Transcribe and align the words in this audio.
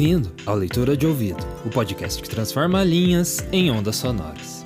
Bem-vindo 0.00 0.32
ao 0.46 0.56
Leitura 0.56 0.96
de 0.96 1.06
Ouvido, 1.06 1.46
o 1.62 1.68
podcast 1.68 2.22
que 2.22 2.30
transforma 2.30 2.82
linhas 2.82 3.46
em 3.52 3.70
ondas 3.70 3.96
sonoras. 3.96 4.64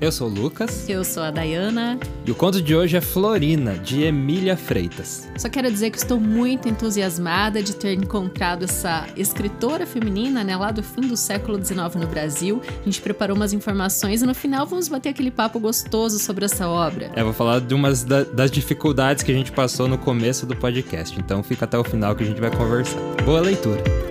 Eu 0.00 0.10
sou 0.10 0.26
o 0.26 0.30
Lucas. 0.30 0.88
Eu 0.88 1.04
sou 1.04 1.22
a 1.22 1.30
Dayana. 1.30 2.00
E 2.24 2.30
o 2.30 2.34
conto 2.34 2.62
de 2.62 2.74
hoje 2.74 2.96
é 2.96 3.00
Florina, 3.02 3.76
de 3.76 4.04
Emília 4.04 4.56
Freitas. 4.56 5.28
Só 5.36 5.50
quero 5.50 5.70
dizer 5.70 5.90
que 5.90 5.98
estou 5.98 6.18
muito 6.18 6.66
entusiasmada 6.66 7.62
de 7.62 7.76
ter 7.76 7.92
encontrado 7.92 8.64
essa 8.64 9.06
escritora 9.18 9.84
feminina, 9.84 10.42
né, 10.42 10.56
lá 10.56 10.70
do 10.70 10.82
fim 10.82 11.02
do 11.02 11.16
século 11.16 11.62
XIX 11.62 11.96
no 11.96 12.06
Brasil. 12.06 12.62
A 12.80 12.84
gente 12.86 13.02
preparou 13.02 13.36
umas 13.36 13.52
informações 13.52 14.22
e 14.22 14.26
no 14.26 14.34
final 14.34 14.64
vamos 14.64 14.88
bater 14.88 15.10
aquele 15.10 15.30
papo 15.30 15.60
gostoso 15.60 16.18
sobre 16.18 16.46
essa 16.46 16.66
obra. 16.66 17.10
É, 17.14 17.22
vou 17.22 17.34
falar 17.34 17.60
de 17.60 17.74
umas 17.74 18.02
da, 18.02 18.24
das 18.24 18.50
dificuldades 18.50 19.22
que 19.22 19.30
a 19.30 19.34
gente 19.34 19.52
passou 19.52 19.86
no 19.86 19.98
começo 19.98 20.46
do 20.46 20.56
podcast. 20.56 21.20
Então 21.20 21.42
fica 21.42 21.66
até 21.66 21.76
o 21.76 21.84
final 21.84 22.16
que 22.16 22.24
a 22.24 22.26
gente 22.26 22.40
vai 22.40 22.50
conversar. 22.50 22.98
Boa 23.26 23.42
leitura! 23.42 24.03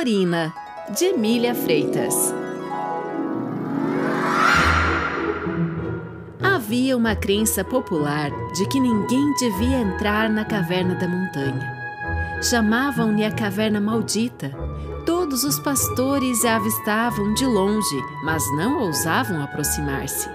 Florina, 0.00 0.54
de 0.96 1.04
Emília 1.04 1.54
Freitas. 1.54 2.14
Havia 6.42 6.96
uma 6.96 7.14
crença 7.14 7.62
popular 7.62 8.30
de 8.54 8.66
que 8.68 8.80
ninguém 8.80 9.34
devia 9.34 9.76
entrar 9.76 10.30
na 10.30 10.42
caverna 10.42 10.94
da 10.94 11.06
montanha. 11.06 12.40
Chamavam-lhe 12.42 13.26
a 13.26 13.30
caverna 13.30 13.78
maldita. 13.78 14.50
Todos 15.04 15.44
os 15.44 15.58
pastores 15.58 16.46
a 16.46 16.56
avistavam 16.56 17.34
de 17.34 17.44
longe, 17.44 18.02
mas 18.24 18.42
não 18.56 18.80
ousavam 18.80 19.42
aproximar-se. 19.42 20.30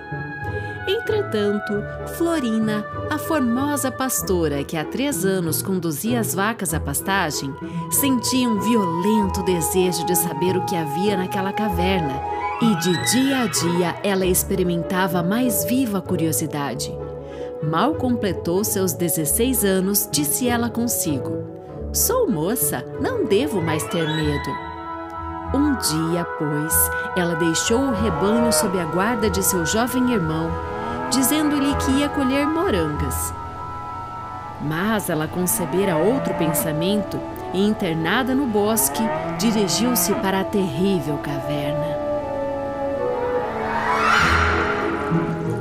Entretanto, 0.87 1.73
Florina, 2.19 2.85
a 3.09 3.17
formosa 3.17 3.91
pastora 3.91 4.63
que 4.63 4.75
há 4.77 4.83
três 4.83 5.25
anos 5.25 5.61
conduzia 5.61 6.19
as 6.19 6.33
vacas 6.33 6.73
à 6.73 6.79
pastagem, 6.79 7.53
sentia 7.91 8.49
um 8.49 8.59
violento 8.59 9.43
desejo 9.43 10.05
de 10.05 10.15
saber 10.15 10.57
o 10.57 10.65
que 10.65 10.75
havia 10.75 11.17
naquela 11.17 11.53
caverna 11.53 12.21
e 12.61 12.75
de 12.75 13.11
dia 13.11 13.41
a 13.41 13.47
dia 13.47 13.95
ela 14.03 14.25
experimentava 14.25 15.21
mais 15.21 15.65
viva 15.65 16.01
curiosidade. 16.01 16.91
Mal 17.63 17.95
completou 17.95 18.63
seus 18.63 18.93
16 18.93 19.63
anos, 19.63 20.07
disse 20.11 20.47
ela 20.47 20.69
consigo: 20.69 21.43
Sou 21.91 22.29
moça, 22.29 22.85
não 23.01 23.25
devo 23.25 23.61
mais 23.61 23.83
ter 23.83 24.05
medo. 24.05 24.65
Um 25.53 25.75
dia, 25.75 26.25
pois, 26.37 26.73
ela 27.15 27.35
deixou 27.35 27.79
o 27.79 27.93
rebanho 27.93 28.51
sob 28.51 28.79
a 28.79 28.85
guarda 28.85 29.29
de 29.29 29.43
seu 29.43 29.65
jovem 29.65 30.11
irmão 30.11 30.74
dizendo-lhe 31.11 31.75
que 31.75 31.91
ia 31.91 32.09
colher 32.09 32.47
morangas. 32.47 33.33
Mas 34.61 35.09
ela 35.09 35.27
concebera 35.27 35.97
outro 35.97 36.33
pensamento 36.35 37.19
e, 37.53 37.65
internada 37.65 38.33
no 38.33 38.45
bosque, 38.45 39.01
dirigiu-se 39.37 40.13
para 40.15 40.41
a 40.41 40.43
terrível 40.43 41.17
caverna. 41.17 42.05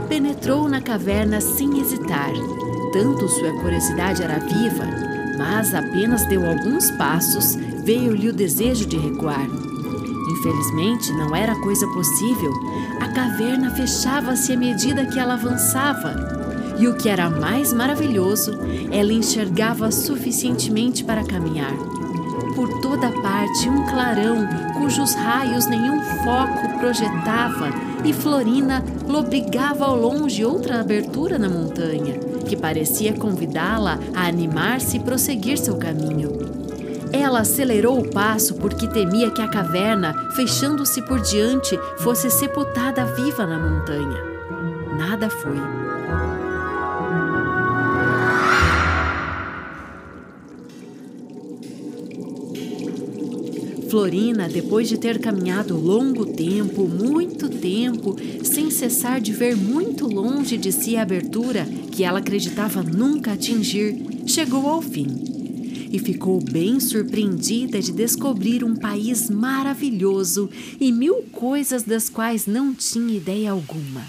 Penetrou 0.08 0.68
na 0.68 0.80
caverna 0.80 1.40
sem 1.40 1.80
hesitar. 1.80 2.32
Tanto 2.92 3.28
sua 3.28 3.52
curiosidade 3.60 4.22
era 4.22 4.38
viva, 4.38 4.84
mas 5.36 5.74
apenas 5.74 6.24
deu 6.26 6.46
alguns 6.46 6.90
passos, 6.92 7.56
veio-lhe 7.84 8.28
o 8.28 8.32
desejo 8.32 8.86
de 8.86 8.96
recuar. 8.96 9.46
Infelizmente, 10.30 11.12
não 11.12 11.34
era 11.34 11.54
coisa 11.56 11.86
possível. 11.88 12.52
Caverna 13.14 13.70
fechava-se 13.70 14.52
à 14.52 14.56
medida 14.56 15.06
que 15.06 15.20
ela 15.20 15.34
avançava. 15.34 16.16
E 16.76 16.88
o 16.88 16.96
que 16.96 17.08
era 17.08 17.30
mais 17.30 17.72
maravilhoso, 17.72 18.58
ela 18.90 19.12
enxergava 19.12 19.92
suficientemente 19.92 21.04
para 21.04 21.24
caminhar. 21.24 21.72
Por 22.56 22.80
toda 22.80 23.12
parte, 23.22 23.68
um 23.68 23.86
clarão 23.86 24.46
cujos 24.76 25.14
raios 25.14 25.66
nenhum 25.66 26.02
foco 26.24 26.78
projetava, 26.80 27.68
e 28.04 28.12
Florina 28.12 28.84
lobrigava 29.06 29.86
ao 29.86 29.96
longe 29.96 30.44
outra 30.44 30.80
abertura 30.80 31.38
na 31.38 31.48
montanha, 31.48 32.18
que 32.46 32.56
parecia 32.56 33.12
convidá-la 33.12 33.98
a 34.12 34.26
animar-se 34.26 34.96
e 34.96 35.00
prosseguir 35.00 35.56
seu 35.56 35.76
caminho. 35.76 36.53
Ela 37.14 37.42
acelerou 37.42 38.00
o 38.00 38.10
passo 38.10 38.56
porque 38.56 38.88
temia 38.88 39.30
que 39.30 39.40
a 39.40 39.46
caverna, 39.46 40.32
fechando-se 40.32 41.00
por 41.00 41.20
diante, 41.20 41.78
fosse 41.98 42.28
sepultada 42.28 43.04
viva 43.04 43.46
na 43.46 43.56
montanha. 43.56 44.20
Nada 44.98 45.30
foi. 45.30 45.56
Florina, 53.88 54.48
depois 54.48 54.88
de 54.88 54.98
ter 54.98 55.20
caminhado 55.20 55.78
longo 55.78 56.26
tempo, 56.26 56.88
muito 56.88 57.48
tempo, 57.48 58.16
sem 58.42 58.72
cessar 58.72 59.20
de 59.20 59.32
ver 59.32 59.56
muito 59.56 60.08
longe 60.08 60.58
de 60.58 60.72
si 60.72 60.96
a 60.96 61.02
abertura 61.02 61.64
que 61.92 62.02
ela 62.02 62.18
acreditava 62.18 62.82
nunca 62.82 63.34
atingir, 63.34 64.04
chegou 64.26 64.68
ao 64.68 64.82
fim 64.82 65.33
e 65.94 65.98
ficou 66.00 66.40
bem 66.42 66.80
surpreendida 66.80 67.80
de 67.80 67.92
descobrir 67.92 68.64
um 68.64 68.74
país 68.74 69.30
maravilhoso 69.30 70.50
e 70.80 70.90
mil 70.90 71.22
coisas 71.30 71.84
das 71.84 72.08
quais 72.08 72.48
não 72.48 72.74
tinha 72.74 73.16
ideia 73.16 73.52
alguma. 73.52 74.04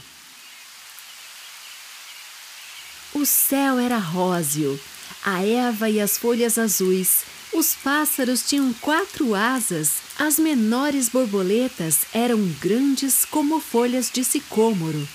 O 3.14 3.24
céu 3.24 3.78
era 3.78 4.00
róseo, 4.00 4.80
a 5.24 5.46
erva 5.46 5.88
e 5.88 6.02
as 6.02 6.18
folhas 6.18 6.58
azuis, 6.58 7.24
os 7.54 7.76
pássaros 7.76 8.50
tinham 8.50 8.74
quatro 8.82 9.36
asas, 9.36 9.92
as 10.18 10.40
menores 10.40 11.08
borboletas 11.08 12.00
eram 12.12 12.52
grandes 12.60 13.26
como 13.26 13.60
folhas 13.60 14.10
de 14.12 14.24
sicômoro. 14.24 15.08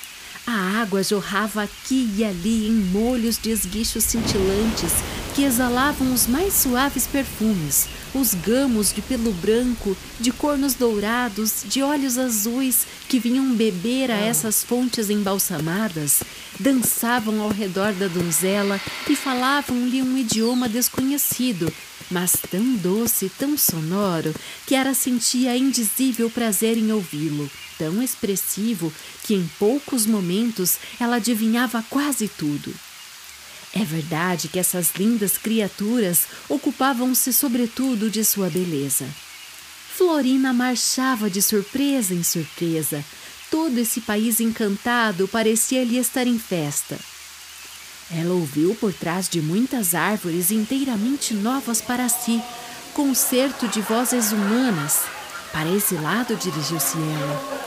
A 0.46 0.80
água 0.80 1.02
jorrava 1.02 1.62
aqui 1.62 2.10
e 2.16 2.24
ali 2.24 2.68
em 2.68 2.72
molhos 2.72 3.38
de 3.38 3.50
esguichos 3.50 4.04
cintilantes 4.04 4.92
que 5.34 5.44
exalavam 5.44 6.12
os 6.12 6.26
mais 6.26 6.54
suaves 6.54 7.06
perfumes, 7.06 7.88
os 8.14 8.34
gamos 8.34 8.92
de 8.92 9.00
pelo 9.00 9.32
branco, 9.32 9.96
de 10.18 10.32
cornos 10.32 10.74
dourados, 10.74 11.64
de 11.68 11.82
olhos 11.82 12.18
azuis 12.18 12.86
que 13.08 13.20
vinham 13.20 13.54
beber 13.54 14.10
a 14.10 14.16
essas 14.16 14.64
fontes 14.64 15.08
embalsamadas, 15.08 16.22
dançavam 16.58 17.40
ao 17.40 17.50
redor 17.50 17.92
da 17.92 18.08
donzela 18.08 18.80
e 19.08 19.14
falavam-lhe 19.14 20.02
um 20.02 20.18
idioma 20.18 20.68
desconhecido, 20.68 21.72
mas 22.10 22.32
tão 22.50 22.74
doce, 22.76 23.30
tão 23.38 23.56
sonoro, 23.56 24.34
que 24.66 24.74
ela 24.74 24.92
sentia 24.94 25.56
indizível 25.56 26.28
prazer 26.28 26.76
em 26.76 26.90
ouvi-lo, 26.92 27.50
tão 27.78 28.02
expressivo 28.02 28.92
que 29.22 29.34
em 29.34 29.48
poucos 29.58 30.06
momentos 30.06 30.76
ela 30.98 31.16
adivinhava 31.16 31.84
quase 31.88 32.28
tudo. 32.28 32.74
É 33.72 33.84
verdade 33.84 34.48
que 34.48 34.58
essas 34.58 34.92
lindas 34.96 35.38
criaturas 35.38 36.26
ocupavam-se 36.48 37.32
sobretudo 37.32 38.10
de 38.10 38.24
sua 38.24 38.50
beleza. 38.50 39.06
Florina 39.96 40.52
marchava 40.52 41.30
de 41.30 41.40
surpresa 41.40 42.14
em 42.14 42.22
surpresa. 42.22 43.04
Todo 43.50 43.78
esse 43.78 44.00
país 44.00 44.40
encantado 44.40 45.28
parecia-lhe 45.28 45.98
estar 45.98 46.26
em 46.26 46.38
festa. 46.38 46.98
Ela 48.12 48.34
ouviu 48.34 48.74
por 48.74 48.92
trás 48.92 49.28
de 49.28 49.40
muitas 49.40 49.94
árvores 49.94 50.50
inteiramente 50.50 51.32
novas 51.32 51.80
para 51.80 52.08
si, 52.08 52.42
concerto 52.92 53.68
de 53.68 53.80
vozes 53.80 54.32
humanas. 54.32 55.02
Para 55.52 55.68
esse 55.68 55.94
lado 55.94 56.34
dirigiu-se 56.34 56.98
ela. 56.98 57.60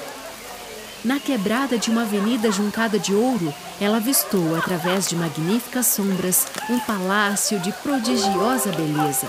Na 1.03 1.19
quebrada 1.19 1.77
de 1.77 1.89
uma 1.89 2.01
avenida 2.01 2.51
juncada 2.51 2.99
de 2.99 3.13
ouro, 3.13 3.53
ela 3.79 3.97
avistou, 3.97 4.55
através 4.55 5.07
de 5.07 5.15
magníficas 5.15 5.87
sombras, 5.87 6.47
um 6.69 6.79
palácio 6.79 7.59
de 7.59 7.71
prodigiosa 7.73 8.71
beleza. 8.71 9.27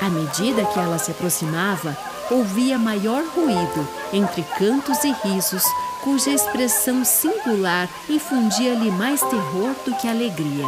À 0.00 0.08
medida 0.08 0.64
que 0.64 0.78
ela 0.78 0.98
se 0.98 1.12
aproximava, 1.12 1.96
ouvia 2.30 2.78
maior 2.78 3.24
ruído, 3.24 3.88
entre 4.12 4.42
cantos 4.58 5.02
e 5.04 5.12
risos, 5.24 5.64
cuja 6.04 6.30
expressão 6.30 7.02
singular 7.02 7.88
infundia-lhe 8.10 8.90
mais 8.90 9.22
terror 9.22 9.74
do 9.86 9.96
que 9.96 10.06
alegria. 10.06 10.66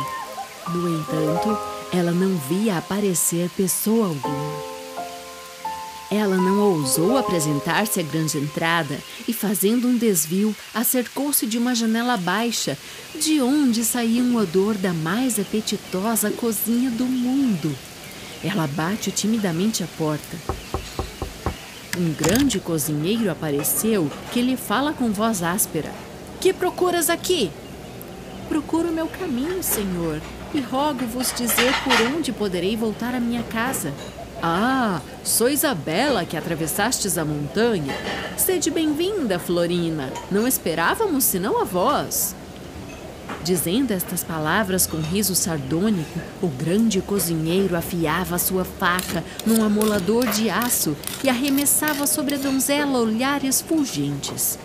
No 0.72 0.98
entanto, 0.98 1.58
ela 1.92 2.10
não 2.10 2.38
via 2.48 2.78
aparecer 2.78 3.50
pessoa 3.50 4.06
alguma. 4.06 4.76
Ela 6.10 6.36
não 6.36 6.58
ousou 6.58 7.18
apresentar-se 7.18 8.00
à 8.00 8.02
grande 8.02 8.38
entrada 8.38 8.98
e, 9.28 9.32
fazendo 9.34 9.86
um 9.86 9.98
desvio, 9.98 10.56
acercou-se 10.72 11.46
de 11.46 11.58
uma 11.58 11.74
janela 11.74 12.16
baixa, 12.16 12.78
de 13.14 13.42
onde 13.42 13.84
saía 13.84 14.22
um 14.22 14.36
odor 14.36 14.74
da 14.74 14.94
mais 14.94 15.38
apetitosa 15.38 16.30
cozinha 16.30 16.90
do 16.90 17.04
mundo. 17.04 17.76
Ela 18.42 18.66
bate 18.66 19.10
timidamente 19.10 19.82
à 19.82 19.86
porta. 19.98 20.36
Um 21.98 22.12
grande 22.12 22.60
cozinheiro 22.60 23.30
apareceu 23.30 24.10
que 24.30 24.42
lhe 24.42 24.54
fala 24.54 24.92
com 24.92 25.10
voz 25.10 25.42
áspera: 25.42 25.90
Que 26.38 26.52
procuras 26.52 27.08
aqui? 27.08 27.50
Procuro 28.50 28.92
meu 28.92 29.06
caminho, 29.06 29.62
senhor, 29.62 30.20
e 30.52 30.60
rogo-vos 30.60 31.32
dizer 31.32 31.72
por 31.82 32.14
onde 32.14 32.32
poderei 32.32 32.76
voltar 32.76 33.14
à 33.14 33.20
minha 33.20 33.42
casa. 33.44 33.94
Ah, 34.42 35.00
sois 35.24 35.64
a 35.64 35.74
bela 35.74 36.26
que 36.26 36.36
atravessastes 36.36 37.16
a 37.16 37.24
montanha. 37.24 37.94
Sede 38.36 38.70
bem-vinda, 38.70 39.38
Florina. 39.38 40.12
Não 40.30 40.46
esperávamos 40.46 41.24
senão 41.24 41.58
a 41.58 41.64
vós. 41.64 42.36
Dizendo 43.46 43.92
estas 43.92 44.24
palavras 44.24 44.88
com 44.88 44.96
riso 44.96 45.32
sardônico, 45.36 46.18
o 46.42 46.48
grande 46.48 47.00
cozinheiro 47.00 47.76
afiava 47.76 48.40
sua 48.40 48.64
faca 48.64 49.22
num 49.46 49.62
amolador 49.62 50.26
de 50.26 50.50
aço 50.50 50.96
e 51.22 51.28
arremessava 51.28 52.08
sobre 52.08 52.34
a 52.34 52.38
donzela 52.38 52.98
olhares 52.98 53.60
fulgentes. 53.60 54.58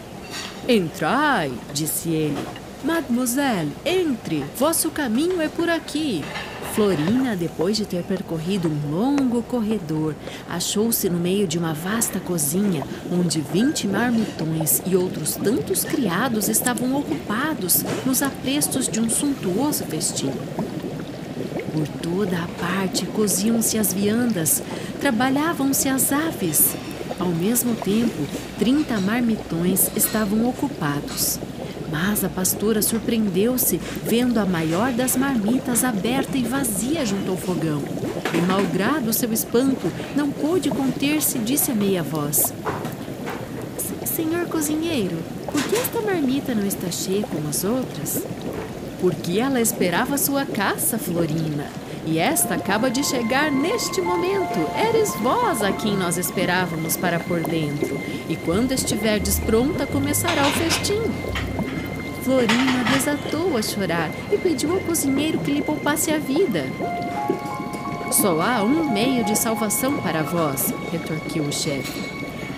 Entrai, 0.68 1.54
disse 1.72 2.10
ele. 2.10 2.44
Mademoiselle, 2.84 3.72
entre, 3.86 4.44
vosso 4.58 4.90
caminho 4.90 5.40
é 5.40 5.48
por 5.48 5.70
aqui. 5.70 6.26
Florina, 6.74 7.36
depois 7.36 7.76
de 7.76 7.86
ter 7.86 8.02
percorrido 8.04 8.70
um 8.70 8.92
longo 8.92 9.44
corredor, 9.44 10.16
achou-se 10.50 11.10
no 11.10 11.20
meio 11.20 11.46
de 11.46 11.58
uma 11.58 11.74
vasta 11.74 12.18
cozinha, 12.18 12.86
onde 13.12 13.42
vinte 13.42 13.86
marmitões 13.86 14.82
e 14.86 14.96
outros 14.96 15.36
tantos 15.36 15.84
criados 15.84 16.48
estavam 16.48 16.98
ocupados 16.98 17.84
nos 18.06 18.22
aprestos 18.22 18.88
de 18.88 19.02
um 19.02 19.10
suntuoso 19.10 19.84
festim. 19.84 20.32
Por 21.74 21.88
toda 22.02 22.38
a 22.38 22.48
parte 22.48 23.06
coziam-se 23.06 23.78
as 23.78 23.92
viandas, 23.94 24.64
trabalhavam-se 25.02 25.90
as 25.90 26.14
aves. 26.14 26.74
Ao 27.20 27.30
mesmo 27.30 27.76
tempo, 27.76 28.26
trinta 28.58 29.00
marmitões 29.00 29.92
estavam 29.96 30.48
ocupados. 30.48 31.38
Mas 31.92 32.24
a 32.24 32.30
pastora 32.30 32.82
surpreendeu-se 32.82 33.78
vendo 34.04 34.40
a 34.40 34.46
maior 34.46 34.94
das 34.94 35.18
marmitas 35.18 35.84
aberta 35.84 36.38
e 36.38 36.44
vazia 36.44 37.06
junto 37.06 37.32
ao 37.32 37.38
fogão. 37.38 37.84
E, 38.34 38.38
malgrado 38.48 39.12
seu 39.12 39.32
espanto, 39.34 39.92
não 40.16 40.32
pôde 40.32 40.70
conter-se 40.70 41.38
e 41.38 41.42
disse 41.42 41.72
a 41.72 41.76
meia 41.76 42.02
voz: 42.02 42.54
Senhor 44.06 44.46
cozinheiro, 44.46 45.18
por 45.46 45.62
que 45.64 45.76
esta 45.76 46.02
marmita 46.02 46.56
não 46.56 46.66
está 46.66 46.90
cheia 46.90 47.24
como 47.24 47.50
as 47.50 47.64
outras? 47.64 48.24
Porque 49.02 49.40
ela 49.40 49.60
esperava 49.60 50.18
sua 50.18 50.46
caça, 50.46 50.98
Florina. 50.98 51.66
E 52.06 52.18
esta 52.18 52.56
acaba 52.56 52.90
de 52.90 53.04
chegar 53.04 53.52
neste 53.52 54.02
momento. 54.02 54.60
Eres 54.90 55.14
vós 55.16 55.62
a 55.62 55.72
quem 55.72 55.96
nós 55.96 56.18
esperávamos 56.18 56.98
para 56.98 57.20
por 57.20 57.42
dentro. 57.42 58.00
E 58.30 58.36
quando 58.36 58.72
estiverdes 58.72 59.40
pronta, 59.40 59.86
começará 59.86 60.48
o 60.48 60.52
festim. 60.52 61.02
Florina 62.24 62.84
desatou 62.94 63.58
a 63.58 63.62
chorar 63.62 64.10
e 64.32 64.38
pediu 64.38 64.74
ao 64.74 64.80
cozinheiro 64.80 65.40
que 65.40 65.52
lhe 65.52 65.62
poupasse 65.62 66.12
a 66.12 66.20
vida. 66.20 66.66
Só 68.12 68.42
há 68.42 68.62
um 68.62 68.92
meio 68.92 69.24
de 69.24 69.36
salvação 69.38 69.98
para 69.98 70.22
vós, 70.22 70.74
retorquiu 70.92 71.44
o 71.46 71.52
chefe. 71.52 72.00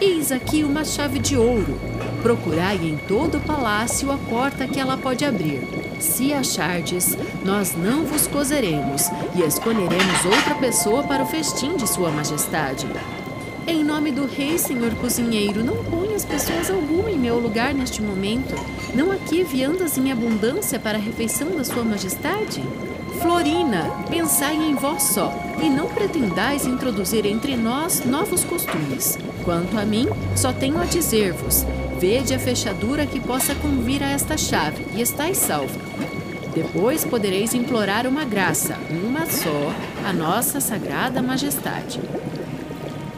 Eis 0.01 0.31
aqui 0.33 0.63
uma 0.63 0.83
chave 0.83 1.19
de 1.19 1.37
ouro. 1.37 1.79
Procurai 2.21 2.75
em 2.75 2.97
todo 3.07 3.37
o 3.37 3.41
palácio 3.41 4.11
a 4.11 4.17
porta 4.17 4.67
que 4.67 4.79
ela 4.79 4.97
pode 4.97 5.23
abrir. 5.23 5.61
Se 5.99 6.33
achardes, 6.33 7.17
nós 7.45 7.73
não 7.75 8.03
vos 8.03 8.27
cozeremos 8.27 9.09
e 9.35 9.43
escolheremos 9.43 10.25
outra 10.25 10.55
pessoa 10.55 11.03
para 11.03 11.23
o 11.23 11.27
festim 11.27 11.77
de 11.77 11.87
Sua 11.87 12.11
Majestade. 12.11 12.87
Em 13.65 13.81
nome 13.81 14.11
do 14.11 14.25
rei, 14.25 14.57
senhor 14.57 14.93
cozinheiro, 14.95 15.63
não 15.63 15.83
ponhas 15.85 16.25
pessoas 16.25 16.69
alguma 16.69 17.09
em 17.09 17.17
meu 17.17 17.39
lugar 17.39 17.73
neste 17.73 18.01
momento. 18.01 18.53
Não 18.93 19.09
aqui 19.09 19.41
viandas 19.43 19.97
em 19.97 20.11
abundância 20.11 20.77
para 20.77 20.97
a 20.97 21.01
refeição 21.01 21.49
da 21.51 21.63
sua 21.63 21.83
majestade? 21.83 22.61
Florina, 23.21 23.89
pensai 24.09 24.57
em 24.57 24.75
vós 24.75 25.03
só, 25.03 25.33
e 25.63 25.69
não 25.69 25.87
pretendais 25.87 26.65
introduzir 26.65 27.25
entre 27.25 27.55
nós 27.55 28.03
novos 28.03 28.43
costumes. 28.43 29.17
Quanto 29.45 29.77
a 29.77 29.85
mim, 29.85 30.09
só 30.35 30.51
tenho 30.51 30.81
a 30.81 30.85
dizer-vos: 30.85 31.65
vede 31.97 32.33
a 32.33 32.39
fechadura 32.39 33.05
que 33.05 33.21
possa 33.21 33.55
convir 33.55 34.03
a 34.03 34.09
esta 34.09 34.35
chave, 34.35 34.85
e 34.93 35.01
estáis 35.01 35.37
salvo. 35.37 35.79
Depois 36.53 37.05
podereis 37.05 37.53
implorar 37.53 38.05
uma 38.05 38.25
graça, 38.25 38.77
uma 38.89 39.25
só, 39.25 39.73
a 40.05 40.11
nossa 40.11 40.59
sagrada 40.59 41.21
majestade. 41.21 42.01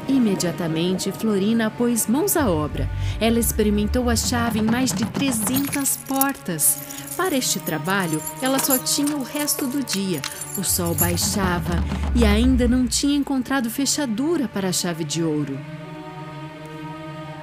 Imediatamente, 0.08 1.12
Florina 1.12 1.72
pôs 1.72 2.08
mãos 2.08 2.38
à 2.38 2.50
obra. 2.50 2.90
Ela 3.20 3.40
experimentou 3.40 4.10
a 4.10 4.16
chave 4.16 4.60
em 4.60 4.64
mais 4.64 4.94
de 4.94 5.04
300 5.06 5.98
portas. 6.08 6.78
Para 7.18 7.36
este 7.36 7.60
trabalho, 7.60 8.22
ela 8.42 8.60
só 8.60 8.78
tinha 8.78 9.16
o 9.16 9.24
resto 9.24 9.66
do 9.66 9.84
dia. 9.84 10.22
O 10.58 10.64
sol 10.64 10.94
baixava 10.94 11.84
e 12.16 12.24
ainda 12.24 12.68
não 12.68 12.86
tinha 12.86 13.18
encontrado 13.18 13.70
fechadura 13.70 14.48
para 14.48 14.70
a 14.70 14.74
chave 14.74 15.04
de 15.04 15.24
ouro. 15.24 15.58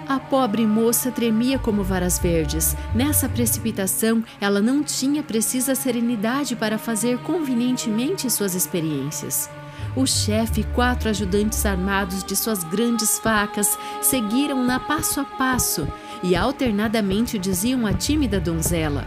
A 0.08 0.20
pobre 0.20 0.66
moça 0.66 1.10
tremia 1.10 1.58
como 1.58 1.82
varas 1.82 2.18
verdes. 2.18 2.76
Nessa 2.94 3.28
precipitação, 3.28 4.22
ela 4.40 4.60
não 4.60 4.82
tinha 4.82 5.22
precisa 5.22 5.74
serenidade 5.74 6.54
para 6.54 6.76
fazer 6.76 7.18
convenientemente 7.18 8.30
suas 8.30 8.54
experiências. 8.54 9.48
O 9.94 10.06
chefe 10.06 10.62
e 10.62 10.64
quatro 10.64 11.10
ajudantes 11.10 11.66
armados 11.66 12.24
de 12.24 12.34
suas 12.34 12.64
grandes 12.64 13.18
facas 13.18 13.78
seguiram-na 14.00 14.80
passo 14.80 15.20
a 15.20 15.24
passo 15.24 15.86
e 16.22 16.34
alternadamente 16.34 17.38
diziam 17.38 17.86
à 17.86 17.92
tímida 17.92 18.40
donzela: 18.40 19.06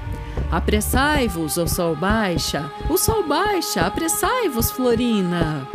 Apressai-vos, 0.51 1.58
o 1.58 1.68
sol 1.68 1.96
baixa! 1.96 2.72
O 2.88 2.98
sol 2.98 3.24
baixa! 3.24 3.82
Apressai-vos, 3.82 4.70
Florina! 4.70 5.68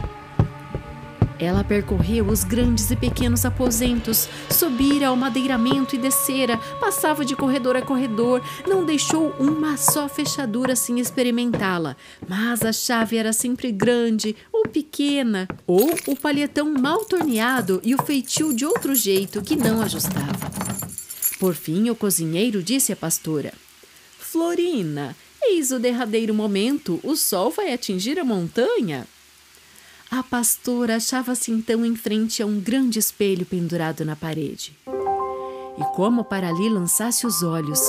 Ela 1.41 1.65
percorreu 1.65 2.27
os 2.27 2.45
grandes 2.45 2.91
e 2.91 2.97
pequenos 2.97 3.47
aposentos, 3.47 4.29
subira 4.51 5.09
ao 5.09 5.17
madeiramento 5.17 5.97
e 5.97 5.99
descera, 5.99 6.59
passava 6.79 7.25
de 7.25 7.35
corredor 7.35 7.77
a 7.77 7.83
corredor, 7.83 8.43
não 8.69 8.85
deixou 8.85 9.31
uma 9.41 9.79
só 9.79 10.07
fechadura 10.07 10.77
sem 10.77 11.01
experimentá-la. 11.01 11.97
Mas 12.29 12.61
a 12.61 12.75
chave 12.75 13.17
era 13.17 13.33
sempre 13.33 13.73
grande 13.73 14.37
ou 14.53 14.69
pequena, 14.69 15.49
ou 15.67 15.91
o 16.07 16.15
palhetão 16.15 16.75
mal 16.75 17.07
torneado 17.07 17.81
e 17.83 17.95
o 17.95 18.03
feitio 18.03 18.55
de 18.55 18.67
outro 18.67 18.95
jeito 18.95 19.41
que 19.41 19.57
não 19.57 19.81
ajustava. 19.81 20.51
Por 21.39 21.55
fim, 21.55 21.89
o 21.89 21.97
cozinheiro 21.97 22.63
disse 22.63 22.93
à 22.93 22.97
pastora: 22.97 23.55
Florina, 24.19 25.17
eis 25.43 25.71
o 25.71 25.79
derradeiro 25.79 26.35
momento, 26.35 27.01
o 27.03 27.17
sol 27.17 27.51
vai 27.51 27.73
atingir 27.73 28.19
a 28.19 28.25
montanha. 28.25 29.07
A 30.11 30.25
pastora 30.25 30.97
achava-se 30.97 31.53
então 31.53 31.87
em 31.87 31.95
frente 31.95 32.43
a 32.43 32.47
um 32.47 32.59
grande 32.59 32.99
espelho 32.99 33.47
pendurado 33.47 34.05
na 34.05 34.17
parede. 34.17 34.77
E 35.79 35.85
como 35.95 36.25
para 36.25 36.49
ali 36.49 36.69
lançasse 36.69 37.25
os 37.25 37.45
olhos, 37.45 37.81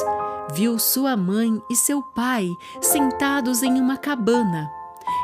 viu 0.53 0.77
sua 0.77 1.17
mãe 1.17 1.59
e 1.67 1.75
seu 1.75 2.03
pai 2.03 2.47
sentados 2.79 3.63
em 3.63 3.73
uma 3.81 3.97
cabana. 3.97 4.71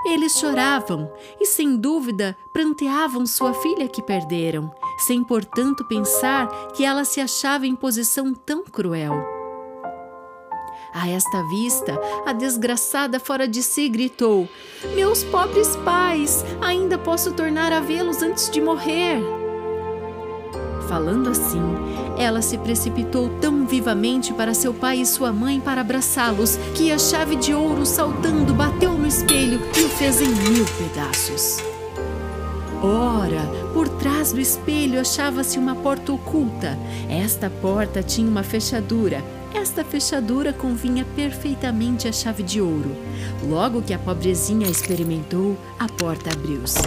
Eles 0.07 0.39
choravam 0.39 1.11
e, 1.39 1.45
sem 1.45 1.77
dúvida, 1.77 2.35
pranteavam 2.51 3.27
sua 3.27 3.53
filha 3.53 3.87
que 3.87 4.01
perderam, 4.01 4.73
sem 5.05 5.23
portanto 5.23 5.85
pensar 5.85 6.47
que 6.69 6.83
ela 6.83 7.05
se 7.05 7.21
achava 7.21 7.67
em 7.67 7.75
posição 7.75 8.33
tão 8.33 8.63
cruel. 8.63 9.36
A 10.99 11.07
esta 11.07 11.43
vista, 11.43 11.95
a 12.25 12.33
desgraçada 12.33 13.19
fora 13.19 13.47
de 13.47 13.61
si 13.61 13.87
gritou: 13.87 14.49
Meus 14.95 15.23
pobres 15.23 15.75
pais, 15.85 16.43
ainda 16.59 16.97
posso 16.97 17.31
tornar 17.33 17.71
a 17.71 17.79
vê-los 17.79 18.23
antes 18.23 18.49
de 18.49 18.59
morrer. 18.59 19.21
Falando 20.89 21.29
assim, 21.29 21.61
ela 22.17 22.41
se 22.41 22.57
precipitou 22.57 23.29
tão 23.39 23.67
vivamente 23.67 24.33
para 24.33 24.55
seu 24.55 24.73
pai 24.73 25.01
e 25.01 25.05
sua 25.05 25.31
mãe 25.31 25.59
para 25.59 25.81
abraçá-los 25.81 26.57
que 26.73 26.91
a 26.91 26.97
chave 26.97 27.35
de 27.35 27.53
ouro, 27.53 27.85
saltando, 27.85 28.55
bateu 28.55 28.93
no 28.93 29.05
espelho 29.05 29.61
e 29.77 29.83
o 29.83 29.89
fez 29.89 30.19
em 30.19 30.29
mil 30.29 30.65
pedaços. 30.79 31.57
Ora, 32.81 33.41
por 33.71 33.87
trás 33.87 34.31
do 34.31 34.39
espelho 34.39 34.99
achava-se 34.99 35.59
uma 35.59 35.75
porta 35.75 36.11
oculta. 36.11 36.75
Esta 37.07 37.51
porta 37.51 38.01
tinha 38.01 38.27
uma 38.27 38.43
fechadura. 38.43 39.23
Esta 39.59 39.83
fechadura 39.83 40.53
convinha 40.53 41.03
perfeitamente 41.15 42.07
à 42.07 42.11
chave 42.11 42.43
de 42.43 42.61
ouro. 42.61 42.95
Logo 43.43 43.81
que 43.81 43.91
a 43.91 43.97
pobrezinha 43.97 44.69
experimentou, 44.69 45.57
a 45.79 45.87
porta 45.89 46.29
abriu-se. 46.31 46.77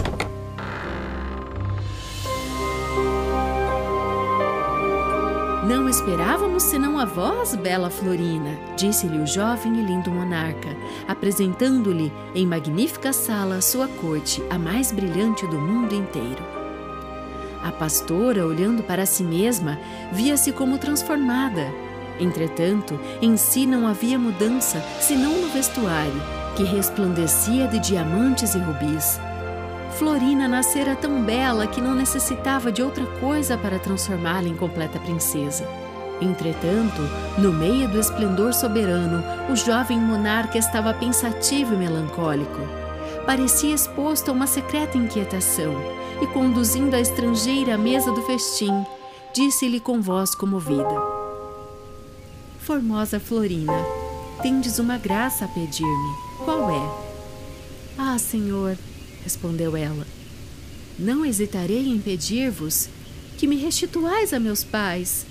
Não 5.67 5.89
esperávamos 5.89 6.63
senão 6.63 6.97
a 6.97 7.03
vós, 7.03 7.55
bela 7.55 7.89
Florina, 7.89 8.57
disse-lhe 8.77 9.17
o 9.17 9.27
jovem 9.27 9.77
e 9.77 9.85
lindo 9.85 10.09
monarca, 10.09 10.69
apresentando-lhe 11.05 12.11
em 12.33 12.47
magnífica 12.47 13.11
sala 13.11 13.59
sua 13.59 13.89
corte, 13.89 14.41
a 14.49 14.57
mais 14.57 14.93
brilhante 14.93 15.45
do 15.45 15.59
mundo 15.59 15.93
inteiro. 15.93 16.41
A 17.61 17.71
pastora, 17.71 18.47
olhando 18.47 18.81
para 18.81 19.05
si 19.05 19.23
mesma, 19.23 19.77
via-se 20.13 20.53
como 20.53 20.77
transformada. 20.77 21.90
Entretanto, 22.21 22.99
em 23.19 23.35
si 23.35 23.65
não 23.65 23.87
havia 23.87 24.17
mudança, 24.19 24.79
senão 24.99 25.41
no 25.41 25.49
vestuário, 25.49 26.21
que 26.55 26.63
resplandecia 26.63 27.67
de 27.67 27.79
diamantes 27.79 28.53
e 28.53 28.59
rubis. 28.59 29.19
Florina 29.97 30.47
nascera 30.47 30.95
tão 30.95 31.23
bela 31.23 31.65
que 31.65 31.81
não 31.81 31.95
necessitava 31.95 32.71
de 32.71 32.83
outra 32.83 33.05
coisa 33.19 33.57
para 33.57 33.79
transformá-la 33.79 34.47
em 34.47 34.55
completa 34.55 34.99
princesa. 34.99 35.67
Entretanto, 36.21 37.01
no 37.39 37.51
meio 37.51 37.87
do 37.87 37.99
esplendor 37.99 38.53
soberano, 38.53 39.23
o 39.51 39.55
jovem 39.55 39.99
monarca 39.99 40.59
estava 40.59 40.93
pensativo 40.93 41.73
e 41.73 41.77
melancólico. 41.77 42.59
Parecia 43.25 43.73
exposto 43.73 44.29
a 44.29 44.31
uma 44.31 44.45
secreta 44.45 44.97
inquietação 44.97 45.73
e, 46.21 46.27
conduzindo 46.27 46.95
a 46.95 46.99
estrangeira 46.99 47.73
à 47.73 47.77
mesa 47.77 48.11
do 48.11 48.21
festim, 48.21 48.85
disse-lhe 49.33 49.79
com 49.79 49.99
voz 49.99 50.35
comovida: 50.35 51.20
Formosa 52.61 53.19
Florina, 53.19 53.73
tendes 54.43 54.77
uma 54.77 54.95
graça 54.95 55.45
a 55.45 55.47
pedir-me. 55.47 56.15
Qual 56.45 56.69
é? 56.69 57.11
Ah, 57.97 58.19
senhor, 58.19 58.77
respondeu 59.23 59.75
ela. 59.75 60.05
Não 60.97 61.25
hesitarei 61.25 61.87
em 61.87 61.99
pedir-vos 61.99 62.87
que 63.35 63.47
me 63.47 63.55
restituais 63.55 64.31
a 64.31 64.39
meus 64.39 64.63
pais, 64.63 65.25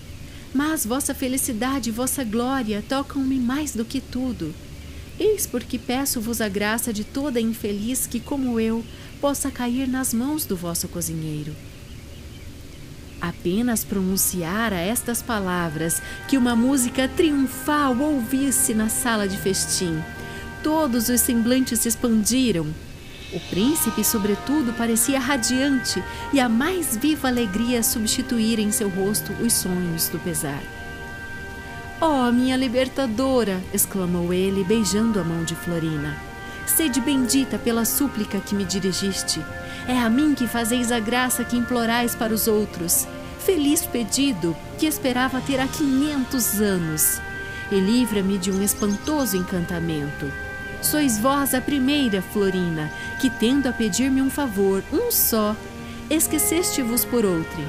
mas 0.52 0.84
vossa 0.84 1.14
felicidade 1.14 1.90
e 1.90 1.92
vossa 1.92 2.24
glória 2.24 2.84
tocam-me 2.88 3.38
mais 3.38 3.74
do 3.74 3.84
que 3.84 4.00
tudo. 4.00 4.52
Eis 5.18 5.46
porque 5.46 5.78
peço-vos 5.78 6.40
a 6.40 6.48
graça 6.48 6.92
de 6.92 7.04
toda 7.04 7.40
infeliz 7.40 8.08
que, 8.08 8.18
como 8.18 8.58
eu, 8.58 8.84
possa 9.20 9.52
cair 9.52 9.86
nas 9.86 10.12
mãos 10.12 10.44
do 10.44 10.56
vosso 10.56 10.88
cozinheiro. 10.88 11.54
Apenas 13.20 13.84
pronunciara 13.84 14.76
estas 14.76 15.20
palavras 15.20 16.02
que 16.26 16.38
uma 16.38 16.56
música 16.56 17.08
triunfal 17.08 17.96
ouvisse 17.98 18.72
na 18.72 18.88
sala 18.88 19.28
de 19.28 19.36
festim. 19.36 20.02
Todos 20.62 21.08
os 21.08 21.20
semblantes 21.20 21.80
se 21.80 21.88
expandiram 21.88 22.66
o 23.32 23.38
príncipe, 23.48 24.02
sobretudo, 24.02 24.72
parecia 24.72 25.20
radiante 25.20 26.02
e 26.32 26.40
a 26.40 26.48
mais 26.48 26.96
viva 26.96 27.28
alegria 27.28 27.80
substituíra 27.82 28.60
em 28.60 28.72
seu 28.72 28.88
rosto 28.88 29.32
os 29.34 29.52
sonhos 29.52 30.08
do 30.08 30.18
pesar. 30.18 30.60
Oh, 32.00 32.32
minha 32.32 32.56
libertadora! 32.56 33.60
exclamou 33.72 34.32
ele, 34.32 34.64
beijando 34.64 35.20
a 35.20 35.24
mão 35.24 35.44
de 35.44 35.54
Florina. 35.54 36.16
Sede 36.66 37.00
bendita 37.00 37.56
pela 37.56 37.84
súplica 37.84 38.40
que 38.40 38.54
me 38.54 38.64
dirigiste. 38.64 39.40
É 39.88 39.98
a 39.98 40.08
mim 40.08 40.34
que 40.34 40.46
fazeis 40.46 40.92
a 40.92 41.00
graça 41.00 41.44
que 41.44 41.56
implorais 41.56 42.14
para 42.14 42.32
os 42.32 42.46
outros. 42.46 43.06
Feliz 43.38 43.86
pedido 43.86 44.56
que 44.78 44.86
esperava 44.86 45.40
ter 45.40 45.60
há 45.60 45.66
quinhentos 45.66 46.60
anos. 46.60 47.20
E 47.70 47.78
livra-me 47.78 48.38
de 48.38 48.50
um 48.50 48.62
espantoso 48.62 49.36
encantamento. 49.36 50.30
Sois 50.82 51.18
vós 51.18 51.54
a 51.54 51.60
primeira, 51.60 52.22
Florina, 52.22 52.90
que 53.20 53.28
tendo 53.28 53.68
a 53.68 53.72
pedir-me 53.72 54.22
um 54.22 54.30
favor, 54.30 54.82
um 54.92 55.10
só, 55.10 55.54
esqueceste-vos 56.08 57.04
por 57.04 57.24
outrem. 57.24 57.66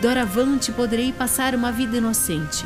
Doravante 0.00 0.72
poderei 0.72 1.12
passar 1.12 1.54
uma 1.54 1.70
vida 1.70 1.98
inocente. 1.98 2.64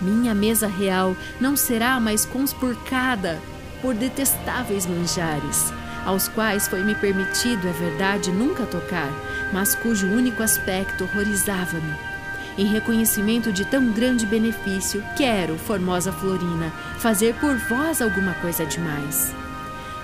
Minha 0.00 0.34
mesa 0.34 0.66
real 0.66 1.16
não 1.40 1.56
será 1.56 2.00
mais 2.00 2.24
conspurcada 2.24 3.38
por 3.82 3.94
detestáveis 3.94 4.86
manjares, 4.86 5.72
aos 6.04 6.28
quais 6.28 6.68
foi-me 6.68 6.94
permitido, 6.94 7.68
é 7.68 7.72
verdade, 7.72 8.30
nunca 8.30 8.64
tocar, 8.66 9.10
mas 9.52 9.74
cujo 9.74 10.06
único 10.06 10.42
aspecto 10.42 11.04
horrorizava-me 11.04 12.12
em 12.56 12.66
reconhecimento 12.66 13.52
de 13.52 13.64
tão 13.64 13.90
grande 13.90 14.26
benefício, 14.26 15.02
quero, 15.16 15.56
formosa 15.56 16.12
Florina, 16.12 16.70
fazer 16.98 17.34
por 17.36 17.56
vós 17.56 18.02
alguma 18.02 18.34
coisa 18.34 18.66
demais. 18.66 19.34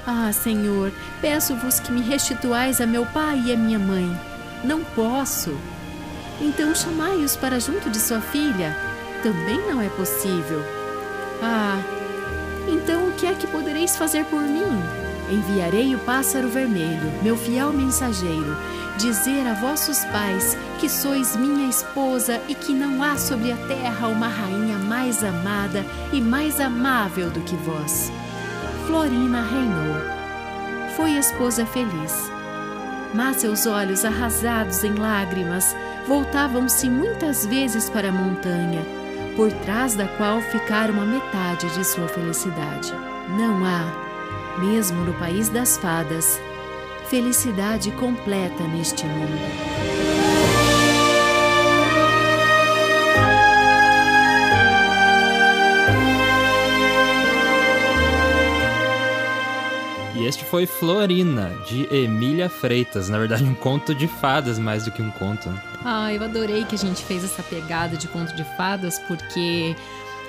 Ah, 0.07 0.33
Senhor, 0.33 0.91
peço-vos 1.21 1.79
que 1.79 1.93
me 1.93 2.01
restituais 2.01 2.81
a 2.81 2.87
meu 2.87 3.05
pai 3.07 3.43
e 3.47 3.53
a 3.53 3.57
minha 3.57 3.79
mãe. 3.79 4.19
Não 4.65 4.83
posso. 4.83 5.55
Então 6.41 6.75
chamai-os 6.75 7.37
para 7.37 7.61
junto 7.61 7.91
de 7.91 7.99
sua 7.99 8.21
filha. 8.21 8.75
Também 9.23 9.59
não 9.69 9.83
é 9.83 9.89
possível. 9.91 10.63
Ah, 11.43 11.79
então 12.67 13.09
o 13.09 13.13
que 13.13 13.27
é 13.27 13.35
que 13.35 13.47
podereis 13.47 13.97
fazer 13.97 14.25
por 14.25 14.41
mim? 14.41 15.08
Enviarei 15.31 15.95
o 15.95 15.99
pássaro 15.99 16.49
vermelho, 16.49 17.13
meu 17.23 17.37
fiel 17.37 17.71
mensageiro, 17.71 18.57
dizer 18.97 19.47
a 19.47 19.53
vossos 19.55 20.03
pais 20.07 20.57
que 20.79 20.89
sois 20.89 21.37
minha 21.37 21.69
esposa 21.69 22.41
e 22.49 22.55
que 22.55 22.73
não 22.73 23.03
há 23.03 23.17
sobre 23.17 23.53
a 23.53 23.57
terra 23.69 24.09
uma 24.09 24.27
rainha 24.27 24.79
mais 24.79 25.23
amada 25.23 25.85
e 26.13 26.21
mais 26.21 26.59
amável 26.61 27.31
do 27.31 27.41
que 27.41 27.55
vós. 27.57 28.11
Florina 28.87 29.43
reinou. 29.43 29.97
Foi 30.97 31.13
esposa 31.13 31.67
feliz. 31.67 32.33
Mas 33.15 33.37
seus 33.37 33.67
olhos 33.67 34.05
arrasados 34.05 34.83
em 34.83 34.95
lágrimas 34.95 35.77
voltavam-se 36.07 36.89
muitas 36.89 37.45
vezes 37.45 37.91
para 37.91 38.09
a 38.09 38.13
montanha, 38.13 38.83
por 39.37 39.53
trás 39.53 39.95
da 39.95 40.09
qual 40.09 40.41
ficara 40.41 40.91
uma 40.91 41.05
metade 41.05 41.69
de 41.75 41.85
sua 41.85 42.09
felicidade. 42.09 42.93
Não 43.37 43.65
há 43.65 44.08
mesmo 44.59 45.05
no 45.05 45.15
país 45.15 45.49
das 45.49 45.77
fadas, 45.77 46.41
felicidade 47.09 47.91
completa 47.93 48.65
neste 48.65 49.07
mundo. 49.07 49.89
E 60.19 60.27
este 60.27 60.45
foi 60.45 60.67
Florina, 60.67 61.53
de 61.65 61.87
Emília 61.95 62.49
Freitas. 62.49 63.09
Na 63.09 63.19
verdade, 63.19 63.45
um 63.45 63.55
conto 63.55 63.95
de 63.95 64.09
fadas 64.09 64.59
mais 64.59 64.85
do 64.85 64.91
que 64.91 65.01
um 65.01 65.13
conto. 65.13 65.49
Né? 65.49 65.63
Ah, 65.85 66.13
eu 66.13 66.23
adorei 66.25 66.65
que 66.65 66.75
a 66.75 66.79
gente 66.79 67.05
fez 67.05 67.23
essa 67.23 67.41
pegada 67.41 67.97
de 67.97 68.09
conto 68.09 68.35
de 68.35 68.43
fadas, 68.57 68.99
porque 69.07 69.77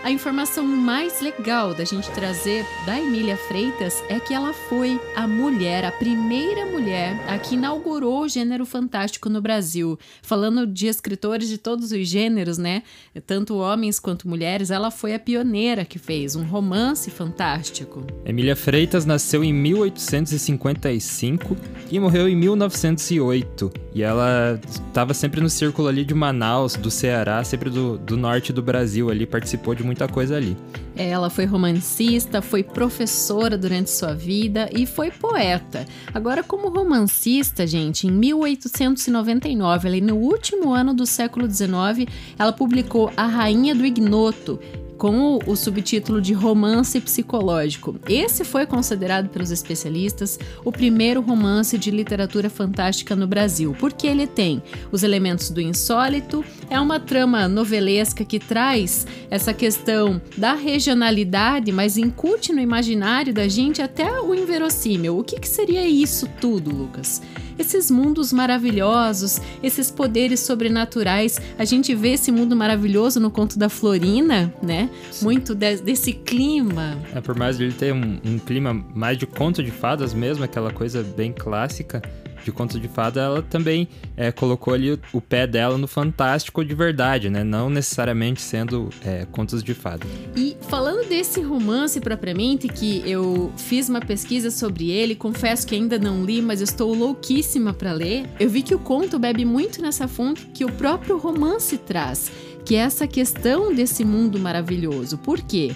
a 0.03 0.09
informação 0.09 0.65
mais 0.65 1.21
legal 1.21 1.73
da 1.73 1.83
gente 1.83 2.09
trazer 2.11 2.65
da 2.85 2.97
Emília 2.97 3.35
Freitas 3.35 4.01
é 4.07 4.17
que 4.19 4.33
ela 4.33 4.53
foi 4.53 4.99
a 5.15 5.27
mulher, 5.27 5.83
a 5.83 5.91
primeira 5.91 6.65
mulher 6.65 7.19
a 7.27 7.37
que 7.37 7.55
inaugurou 7.55 8.21
o 8.21 8.29
gênero 8.29 8.65
fantástico 8.65 9.29
no 9.29 9.41
Brasil. 9.41 9.99
Falando 10.21 10.65
de 10.65 10.87
escritores 10.87 11.49
de 11.49 11.57
todos 11.57 11.91
os 11.91 12.07
gêneros, 12.07 12.57
né? 12.57 12.83
Tanto 13.27 13.57
homens 13.57 13.99
quanto 13.99 14.27
mulheres, 14.27 14.71
ela 14.71 14.89
foi 14.89 15.13
a 15.13 15.19
pioneira 15.19 15.83
que 15.83 15.99
fez 15.99 16.35
um 16.35 16.43
romance 16.43 17.11
fantástico. 17.11 18.05
Emília 18.25 18.55
Freitas 18.55 19.05
nasceu 19.05 19.43
em 19.43 19.53
1855 19.53 21.57
e 21.91 21.99
morreu 21.99 22.29
em 22.29 22.35
1908. 22.35 23.71
E 23.99 24.01
ela 24.01 24.57
estava 24.65 25.13
sempre 25.13 25.41
no 25.41 25.49
círculo 25.49 25.89
ali 25.89 26.05
de 26.05 26.13
Manaus, 26.13 26.77
do 26.77 26.89
Ceará, 26.89 27.43
sempre 27.43 27.69
do, 27.69 27.97
do 27.97 28.15
norte 28.15 28.53
do 28.53 28.61
Brasil 28.61 29.09
ali, 29.09 29.25
participou 29.25 29.75
de 29.75 29.83
muita 29.83 30.07
coisa 30.07 30.37
ali. 30.37 30.55
Ela 30.95 31.29
foi 31.29 31.43
romancista, 31.43 32.41
foi 32.41 32.63
professora 32.63 33.57
durante 33.57 33.89
sua 33.89 34.13
vida 34.13 34.69
e 34.73 34.85
foi 34.85 35.11
poeta. 35.11 35.85
Agora, 36.13 36.41
como 36.41 36.69
romancista, 36.69 37.67
gente, 37.67 38.07
em 38.07 38.11
1899, 38.11 39.87
ali 39.89 39.99
no 39.99 40.15
último 40.15 40.73
ano 40.73 40.93
do 40.93 41.05
século 41.05 41.45
XIX, 41.49 42.09
ela 42.37 42.53
publicou 42.53 43.11
A 43.17 43.25
Rainha 43.25 43.75
do 43.75 43.85
Ignoto, 43.85 44.61
com 44.99 45.39
o, 45.47 45.55
subtítulo 45.55 46.21
de 46.21 46.33
Romance 46.33 46.99
Psicológico. 46.99 47.95
Esse 48.07 48.43
foi 48.43 48.65
considerado 48.65 49.29
pelos 49.29 49.49
especialistas 49.49 50.37
o 50.63 50.73
primeiro 50.73 51.21
romance 51.21 51.77
de 51.77 51.89
literatura 51.89 52.49
fantástica 52.49 53.15
no 53.15 53.25
Brasil, 53.25 53.73
porque 53.79 54.05
ele 54.05 54.27
tem 54.27 54.61
os 54.91 55.01
elementos 55.01 55.49
do 55.51 55.61
insólito, 55.61 56.43
é 56.69 56.77
uma 56.79 56.99
trama 56.99 57.47
novelesca 57.47 58.25
que 58.25 58.39
traz 58.39 59.07
essa 59.31 59.53
questão 59.53 60.21
da 60.37 60.53
regionalidade, 60.53 61.71
mas 61.71 61.97
incute 61.97 62.51
no 62.51 62.59
imaginário 62.59 63.33
da 63.33 63.47
gente 63.47 63.81
até 63.81 64.19
o 64.19 64.35
inverossímil. 64.35 65.17
O 65.17 65.23
que, 65.23 65.39
que 65.39 65.47
seria 65.47 65.87
isso 65.87 66.27
tudo, 66.41 66.75
Lucas? 66.75 67.21
Esses 67.59 67.91
mundos 67.91 68.31
maravilhosos, 68.31 69.41
esses 69.61 69.91
poderes 69.91 70.39
sobrenaturais. 70.39 71.39
A 71.57 71.65
gente 71.65 71.93
vê 71.93 72.13
esse 72.13 72.31
mundo 72.31 72.55
maravilhoso 72.55 73.19
no 73.19 73.29
conto 73.29 73.59
da 73.59 73.67
Florina, 73.69 74.53
né? 74.63 74.89
Sim. 75.11 75.25
Muito 75.25 75.53
de, 75.53 75.75
desse 75.77 76.13
clima. 76.13 76.97
É, 77.13 77.19
por 77.19 77.35
mais 77.35 77.57
de 77.57 77.65
ele 77.65 77.73
ter 77.73 77.93
um, 77.93 78.19
um 78.25 78.39
clima 78.39 78.73
mais 78.95 79.17
de 79.17 79.27
conto 79.27 79.61
de 79.61 79.71
fadas 79.71 80.13
mesmo, 80.13 80.43
aquela 80.43 80.71
coisa 80.71 81.03
bem 81.03 81.33
clássica, 81.33 82.01
de 82.43 82.51
contos 82.51 82.79
de 82.79 82.87
fada, 82.87 83.21
ela 83.21 83.41
também 83.41 83.87
é, 84.15 84.31
colocou 84.31 84.73
ali 84.73 84.91
o, 84.91 84.99
o, 85.13 85.21
pé 85.21 85.45
dela 85.45 85.77
no 85.77 85.87
fantástico 85.87 86.63
de 86.63 86.73
verdade, 86.73 87.29
né? 87.29 87.43
Não 87.43 87.69
necessariamente 87.69 88.41
sendo 88.41 88.89
é, 89.05 89.25
contos 89.31 89.63
de 89.63 89.73
fada. 89.73 90.05
E 90.35 90.55
falando 90.61 91.07
desse 91.07 91.41
romance 91.41 91.99
propriamente, 91.99 92.67
que 92.67 93.03
eu 93.05 93.51
fiz 93.57 93.89
uma 93.89 94.01
pesquisa 94.01 94.51
sobre 94.51 94.89
ele, 94.89 95.15
confesso 95.15 95.65
que 95.65 95.75
ainda 95.75 95.97
não 95.97 96.23
li, 96.23 96.41
mas 96.41 96.61
estou 96.61 96.93
louquíssima 96.93 97.73
para 97.73 97.91
ler. 97.91 98.25
Eu 98.39 98.49
vi 98.49 98.61
que 98.61 98.75
o 98.75 98.79
conto 98.79 99.19
bebe 99.19 99.45
muito 99.45 99.81
nessa 99.81 100.07
fonte 100.07 100.45
que 100.47 100.65
o 100.65 100.71
próprio 100.71 101.17
romance 101.17 101.77
traz 101.77 102.31
que 102.69 102.75
é 102.75 102.79
essa 102.79 103.07
questão 103.07 103.73
desse 103.73 104.05
mundo 104.05 104.37
maravilhoso. 104.37 105.17
Por 105.17 105.41
quê? 105.41 105.75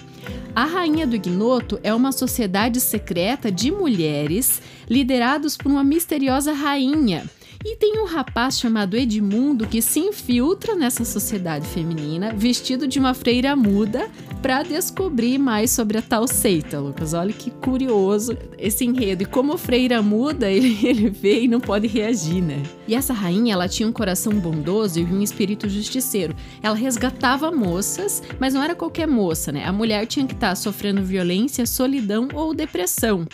A 0.54 0.64
Rainha 0.64 1.04
do 1.04 1.16
Ignoto 1.16 1.80
é 1.82 1.92
uma 1.92 2.12
sociedade 2.12 2.80
secreta 2.80 3.50
de 3.50 3.72
mulheres 3.72 4.62
liderados 4.88 5.56
por 5.56 5.70
uma 5.70 5.84
misteriosa 5.84 6.52
rainha 6.52 7.24
e 7.64 7.76
tem 7.76 7.98
um 7.98 8.04
rapaz 8.04 8.60
chamado 8.60 8.94
Edmundo 8.94 9.66
que 9.66 9.80
se 9.80 9.98
infiltra 9.98 10.74
nessa 10.74 11.02
sociedade 11.02 11.66
feminina, 11.66 12.30
vestido 12.36 12.86
de 12.86 12.98
uma 12.98 13.14
freira 13.14 13.56
muda, 13.56 14.10
para 14.42 14.62
descobrir 14.62 15.38
mais 15.38 15.70
sobre 15.70 15.96
a 15.96 16.02
tal 16.02 16.28
seita, 16.28 16.78
Lucas. 16.78 17.14
Olha 17.14 17.32
que 17.32 17.50
curioso 17.50 18.36
esse 18.58 18.84
enredo. 18.84 19.22
E 19.22 19.26
como 19.26 19.56
freira 19.56 20.02
muda, 20.02 20.44
ele, 20.52 20.78
ele 20.86 21.08
vê 21.08 21.44
e 21.44 21.48
não 21.48 21.58
pode 21.58 21.86
reagir, 21.86 22.42
né? 22.42 22.62
E 22.86 22.94
essa 22.94 23.14
rainha, 23.14 23.54
ela 23.54 23.66
tinha 23.66 23.88
um 23.88 23.92
coração 23.92 24.34
bondoso 24.34 25.00
e 25.00 25.04
um 25.04 25.22
espírito 25.22 25.66
justiceiro. 25.66 26.36
Ela 26.62 26.76
resgatava 26.76 27.50
moças, 27.50 28.22
mas 28.38 28.52
não 28.52 28.62
era 28.62 28.74
qualquer 28.74 29.08
moça, 29.08 29.50
né? 29.50 29.64
A 29.64 29.72
mulher 29.72 30.06
tinha 30.06 30.26
que 30.26 30.34
estar 30.34 30.50
tá 30.50 30.54
sofrendo 30.54 31.02
violência, 31.02 31.64
solidão 31.64 32.28
ou 32.34 32.52
depressão. 32.52 33.26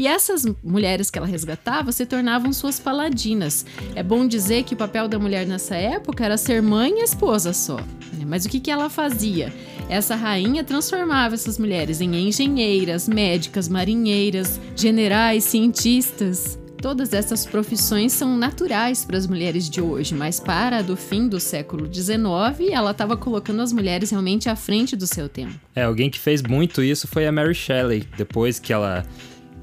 E 0.00 0.06
essas 0.06 0.46
mulheres 0.64 1.10
que 1.10 1.18
ela 1.18 1.26
resgatava 1.26 1.92
se 1.92 2.06
tornavam 2.06 2.54
suas 2.54 2.80
paladinas. 2.80 3.66
É 3.94 4.02
bom 4.02 4.26
dizer 4.26 4.62
que 4.62 4.72
o 4.72 4.76
papel 4.76 5.06
da 5.06 5.18
mulher 5.18 5.46
nessa 5.46 5.76
época 5.76 6.24
era 6.24 6.38
ser 6.38 6.62
mãe 6.62 7.00
e 7.00 7.04
esposa 7.04 7.52
só. 7.52 7.76
Né? 7.76 8.24
Mas 8.26 8.46
o 8.46 8.48
que, 8.48 8.60
que 8.60 8.70
ela 8.70 8.88
fazia? 8.88 9.52
Essa 9.90 10.16
rainha 10.16 10.64
transformava 10.64 11.34
essas 11.34 11.58
mulheres 11.58 12.00
em 12.00 12.14
engenheiras, 12.14 13.06
médicas, 13.06 13.68
marinheiras, 13.68 14.58
generais, 14.74 15.44
cientistas. 15.44 16.58
Todas 16.80 17.12
essas 17.12 17.44
profissões 17.44 18.14
são 18.14 18.38
naturais 18.38 19.04
para 19.04 19.18
as 19.18 19.26
mulheres 19.26 19.68
de 19.68 19.82
hoje, 19.82 20.14
mas 20.14 20.40
para 20.40 20.80
do 20.80 20.96
fim 20.96 21.28
do 21.28 21.38
século 21.38 21.92
XIX, 21.92 22.72
ela 22.72 22.92
estava 22.92 23.18
colocando 23.18 23.60
as 23.60 23.70
mulheres 23.70 24.10
realmente 24.10 24.48
à 24.48 24.56
frente 24.56 24.96
do 24.96 25.06
seu 25.06 25.28
tempo. 25.28 25.60
É, 25.76 25.82
alguém 25.82 26.08
que 26.08 26.18
fez 26.18 26.40
muito 26.40 26.82
isso 26.82 27.06
foi 27.06 27.26
a 27.26 27.32
Mary 27.32 27.54
Shelley, 27.54 28.08
depois 28.16 28.58
que 28.58 28.72
ela 28.72 29.04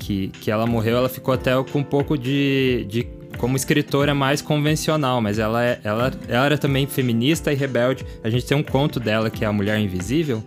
que, 0.07 0.29
que 0.39 0.49
ela 0.49 0.65
morreu, 0.65 0.95
ela 0.95 1.09
ficou 1.09 1.33
até 1.33 1.51
com 1.61 1.79
um 1.79 1.83
pouco 1.83 2.17
de, 2.17 2.85
de 2.87 3.05
como 3.37 3.57
escritora 3.57 4.15
mais 4.15 4.41
convencional, 4.41 5.19
mas 5.19 5.37
ela, 5.37 5.61
é, 5.61 5.81
ela, 5.83 6.13
ela 6.29 6.45
era 6.45 6.57
também 6.57 6.87
feminista 6.87 7.51
e 7.51 7.55
rebelde. 7.55 8.05
A 8.23 8.29
gente 8.29 8.45
tem 8.45 8.55
um 8.55 8.63
conto 8.63 9.01
dela 9.01 9.29
que 9.29 9.43
é 9.43 9.47
A 9.47 9.51
Mulher 9.51 9.77
Invisível. 9.77 10.41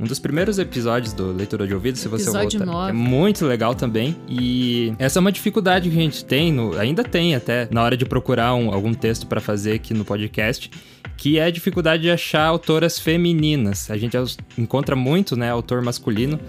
Um 0.00 0.04
dos 0.04 0.18
primeiros 0.18 0.58
episódios 0.58 1.12
do 1.12 1.30
Leitura 1.30 1.66
de 1.66 1.74
Ouvido, 1.74 1.98
se 1.98 2.08
você 2.08 2.24
Episódio 2.24 2.58
voltar. 2.58 2.72
9. 2.72 2.90
É 2.90 2.92
muito 2.92 3.44
legal 3.44 3.74
também. 3.74 4.16
E 4.26 4.94
essa 4.98 5.18
é 5.18 5.20
uma 5.20 5.30
dificuldade 5.30 5.90
que 5.90 5.96
a 5.96 6.00
gente 6.00 6.24
tem, 6.24 6.50
no, 6.50 6.76
ainda 6.78 7.04
tem 7.04 7.34
até, 7.34 7.68
na 7.70 7.82
hora 7.82 7.96
de 7.96 8.06
procurar 8.06 8.54
um, 8.54 8.72
algum 8.72 8.94
texto 8.94 9.26
para 9.26 9.42
fazer 9.42 9.74
aqui 9.74 9.92
no 9.92 10.06
podcast, 10.06 10.70
que 11.18 11.38
é 11.38 11.44
a 11.44 11.50
dificuldade 11.50 12.02
de 12.02 12.10
achar 12.10 12.46
autoras 12.46 12.98
femininas. 12.98 13.90
A 13.90 13.96
gente 13.96 14.16
encontra 14.58 14.96
muito, 14.96 15.36
né, 15.36 15.50
autor 15.50 15.82
masculino, 15.82 16.40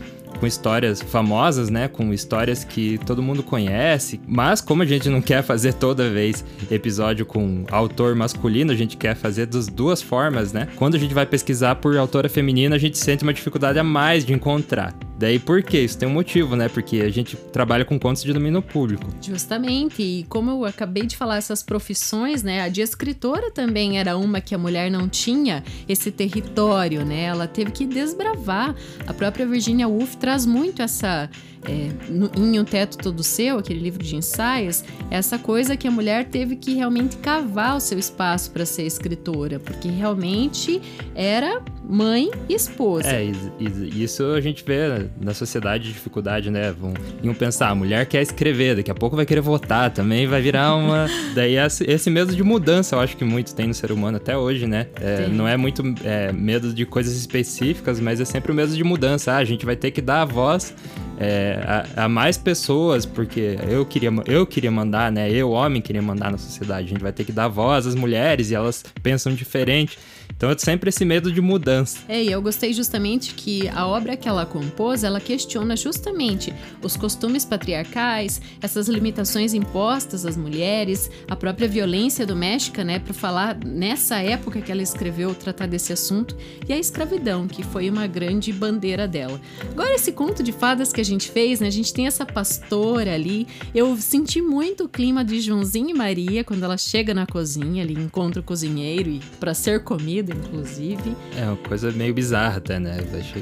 com 0.44 0.48
histórias 0.48 1.02
famosas, 1.02 1.70
né? 1.70 1.88
Com 1.88 2.14
histórias 2.14 2.66
que 2.66 2.98
todo 3.06 3.24
mundo 3.24 3.42
conhece. 3.42 4.20
Mas 4.28 4.60
como 4.60 4.84
a 4.84 4.86
gente 4.86 5.08
não 5.08 5.22
quer 5.22 5.42
fazer 5.42 5.74
toda 5.74 6.10
vez 6.10 6.44
episódio 6.70 7.26
com 7.26 7.64
autor 7.72 8.14
masculino, 8.14 8.74
a 8.74 8.76
gente 8.76 8.98
quer 8.98 9.16
fazer 9.16 9.46
das 9.46 9.70
duas 9.70 10.02
formas, 10.02 10.52
né? 10.52 10.68
Quando 10.76 10.96
a 10.96 11.00
gente 11.00 11.14
vai 11.14 11.26
pesquisar 11.26 11.76
por 11.76 11.96
autora 11.96 12.28
feminina, 12.28 12.76
a 12.76 12.80
gente 12.80 12.98
sente 12.98 13.24
uma 13.24 13.34
dificuldade 13.34 13.80
a 13.80 13.86
mais 13.86 14.26
de 14.26 14.34
encontrar. 14.34 14.94
Daí 15.24 15.40
por 15.40 15.64
quê? 15.64 15.80
Isso 15.80 15.98
tem 15.98 16.06
um 16.06 16.12
motivo, 16.12 16.54
né? 16.54 16.68
Porque 16.68 17.00
a 17.00 17.08
gente 17.08 17.38
trabalha 17.38 17.86
com 17.86 17.98
contos 17.98 18.24
de 18.24 18.34
domínio 18.34 18.62
público. 18.62 19.08
Justamente. 19.22 20.04
E 20.04 20.26
como 20.26 20.52
eu 20.52 20.66
acabei 20.66 21.06
de 21.06 21.16
falar 21.16 21.38
essas 21.38 21.64
profissões, 21.64 22.44
né? 22.44 22.60
A 22.60 22.68
de 22.68 22.82
escritora 22.82 23.50
também 23.50 23.98
era 23.98 24.18
uma 24.18 24.42
que 24.42 24.54
a 24.54 24.58
mulher 24.58 24.92
não 24.92 25.08
tinha 25.08 25.64
esse 25.88 26.12
território, 26.12 27.06
né? 27.06 27.22
Ela 27.22 27.48
teve 27.48 27.72
que 27.72 27.86
desbravar. 27.86 28.76
A 29.08 29.14
própria 29.14 29.46
Virginia 29.46 29.88
Woolf 29.88 30.16
traz 30.16 30.46
muito 30.46 30.82
essa 30.82 31.30
é, 31.66 31.90
no, 32.10 32.30
em 32.36 32.60
Um 32.60 32.66
Teto 32.66 32.98
Todo 32.98 33.24
Seu, 33.24 33.58
aquele 33.58 33.80
livro 33.80 34.04
de 34.04 34.18
ensaios, 34.18 34.84
essa 35.10 35.40
coisa 35.40 35.78
que 35.78 35.88
a 35.88 35.92
mulher 35.92 36.26
teve 36.26 36.58
que 36.58 36.74
realmente 36.74 37.16
cavar 37.18 37.78
o 37.78 37.80
seu 37.80 37.98
espaço 37.98 38.52
para 38.52 38.66
ser 38.66 38.84
escritora, 38.84 39.58
porque 39.60 39.88
realmente 39.88 40.82
era 41.16 41.62
mãe 41.88 42.32
e 42.48 42.54
esposa. 42.54 43.08
É, 43.08 43.32
isso 43.60 44.24
a 44.32 44.42
gente 44.42 44.64
vê 44.64 45.08
na 45.20 45.34
sociedade 45.34 45.86
de 45.86 45.94
dificuldade, 45.94 46.50
né? 46.50 46.72
Vão, 46.72 46.94
iam 47.22 47.34
pensar, 47.34 47.70
a 47.70 47.76
mulher 47.76 48.06
quer 48.06 48.22
escrever, 48.22 48.76
daqui 48.76 48.92
a 48.92 48.96
pouco 48.96 49.16
vai 49.16 49.26
querer 49.26 49.42
votar 49.42 49.92
também, 49.92 50.26
vai 50.28 50.42
virar 50.42 50.76
uma. 50.76 51.08
Daí 51.36 51.58
esse, 51.58 51.84
esse 51.90 52.10
medo 52.10 52.36
de 52.36 52.44
mudança, 52.44 52.96
eu 52.96 53.00
acho 53.00 53.18
que 53.18 53.24
muito 53.24 53.54
tem 53.54 53.68
no 53.68 53.74
ser 53.74 53.92
humano 53.92 54.18
até 54.18 54.38
hoje, 54.38 54.66
né? 54.66 54.88
É, 55.00 55.28
não 55.28 55.48
é 55.48 55.58
muito 55.58 55.84
é, 56.04 56.32
medo 56.32 56.74
de 56.74 56.86
coisas 56.86 57.16
específicas, 57.16 58.00
mas 58.00 58.20
é 58.22 58.26
sempre 58.26 58.52
o 58.52 58.56
medo 58.56 58.74
de 58.74 58.84
mudança. 58.84 59.34
Ah, 59.34 59.38
a 59.38 59.46
gente 59.46 59.66
vai 59.66 59.76
ter 59.76 59.92
que 59.92 60.02
dar 60.02 60.22
a 60.22 60.26
voz 60.26 60.74
é, 61.20 61.86
a, 61.96 62.06
a, 62.06 62.10
mais 62.10 62.38
pessoas, 62.38 63.06
porque 63.06 63.58
eu 63.70 63.86
queria, 63.86 64.10
eu 64.26 64.46
queria 64.46 64.72
mandar, 64.72 65.12
né? 65.12 65.32
Eu, 65.32 65.52
homem, 65.52 65.82
queria 65.82 66.02
mandar 66.02 66.32
na 66.32 66.38
sociedade. 66.38 66.86
A 66.86 66.90
gente 66.90 67.02
vai 67.02 67.12
ter 67.12 67.24
que 67.24 67.32
dar 67.32 67.48
voz 67.48 67.86
às 67.88 67.96
mulheres 67.96 68.52
e 68.52 68.56
elas 68.56 68.84
pensam 69.02 69.34
diferente. 69.34 69.98
Então 70.36 70.50
é 70.50 70.58
sempre 70.58 70.90
esse 70.90 71.06
medo 71.06 71.32
de 71.32 71.42
mudança. 71.42 72.00
É, 72.08 72.24
e 72.24 72.32
eu 72.32 72.42
gostei 72.42 72.74
justamente 72.74 73.34
que 73.34 73.68
a 73.70 73.88
obra 73.88 74.18
que 74.18 74.28
ela 74.28 74.46
compôs, 74.46 75.04
ela 75.04 75.20
questiona 75.20 75.76
justamente 75.76 76.54
os 76.82 76.98
costumes 76.98 77.46
patriarcais, 77.46 78.42
essas 78.62 78.88
limitações 78.88 79.54
impostas 79.54 80.26
às 80.26 80.36
mulheres, 80.36 81.10
a 81.28 81.36
própria 81.36 81.68
violência 81.68 82.26
doméstica, 82.26 82.84
né, 82.84 83.00
para 83.00 83.14
falar 83.14 83.58
nessa 83.66 84.18
época 84.18 84.62
que 84.62 84.72
ela 84.72 84.82
escreveu 84.82 85.34
tratar 85.34 85.68
desse 85.68 85.94
assunto, 85.94 86.36
e 86.68 86.74
a 86.74 86.78
escravidão, 86.78 87.48
que 87.48 87.64
foi 87.64 87.90
uma 87.90 88.08
grande 88.08 88.52
bandeira 88.52 89.08
dela. 89.08 89.40
Agora 89.72 89.94
esse 89.96 90.12
conto 90.12 90.44
de 90.44 90.52
fadas 90.52 90.92
que 90.92 91.02
a 91.02 91.06
gente 91.06 91.30
fez, 91.30 91.60
né, 91.60 91.68
a 91.68 91.72
gente 91.72 91.94
tem 91.94 92.08
essa 92.08 92.26
pastora 92.26 93.14
ali, 93.14 93.48
eu 93.74 93.96
senti 93.98 94.42
muito 94.42 94.86
o 94.86 94.90
clima 94.90 95.24
de 95.24 95.40
Joãozinho 95.40 95.90
e 95.90 95.94
Maria 95.94 96.44
quando 96.44 96.64
ela 96.64 96.78
chega 96.78 97.14
na 97.14 97.26
cozinha, 97.26 97.84
ali 97.84 97.94
encontra 97.94 98.40
o 98.42 98.44
cozinheiro 98.44 99.10
e 99.10 99.20
para 99.40 99.54
ser 99.54 99.84
comida 99.84 100.23
inclusive. 100.32 101.16
É 101.36 101.46
uma 101.46 101.58
coisa 101.58 101.92
meio 101.92 102.14
bizarra 102.14 102.58
até, 102.58 102.80
né? 102.80 102.98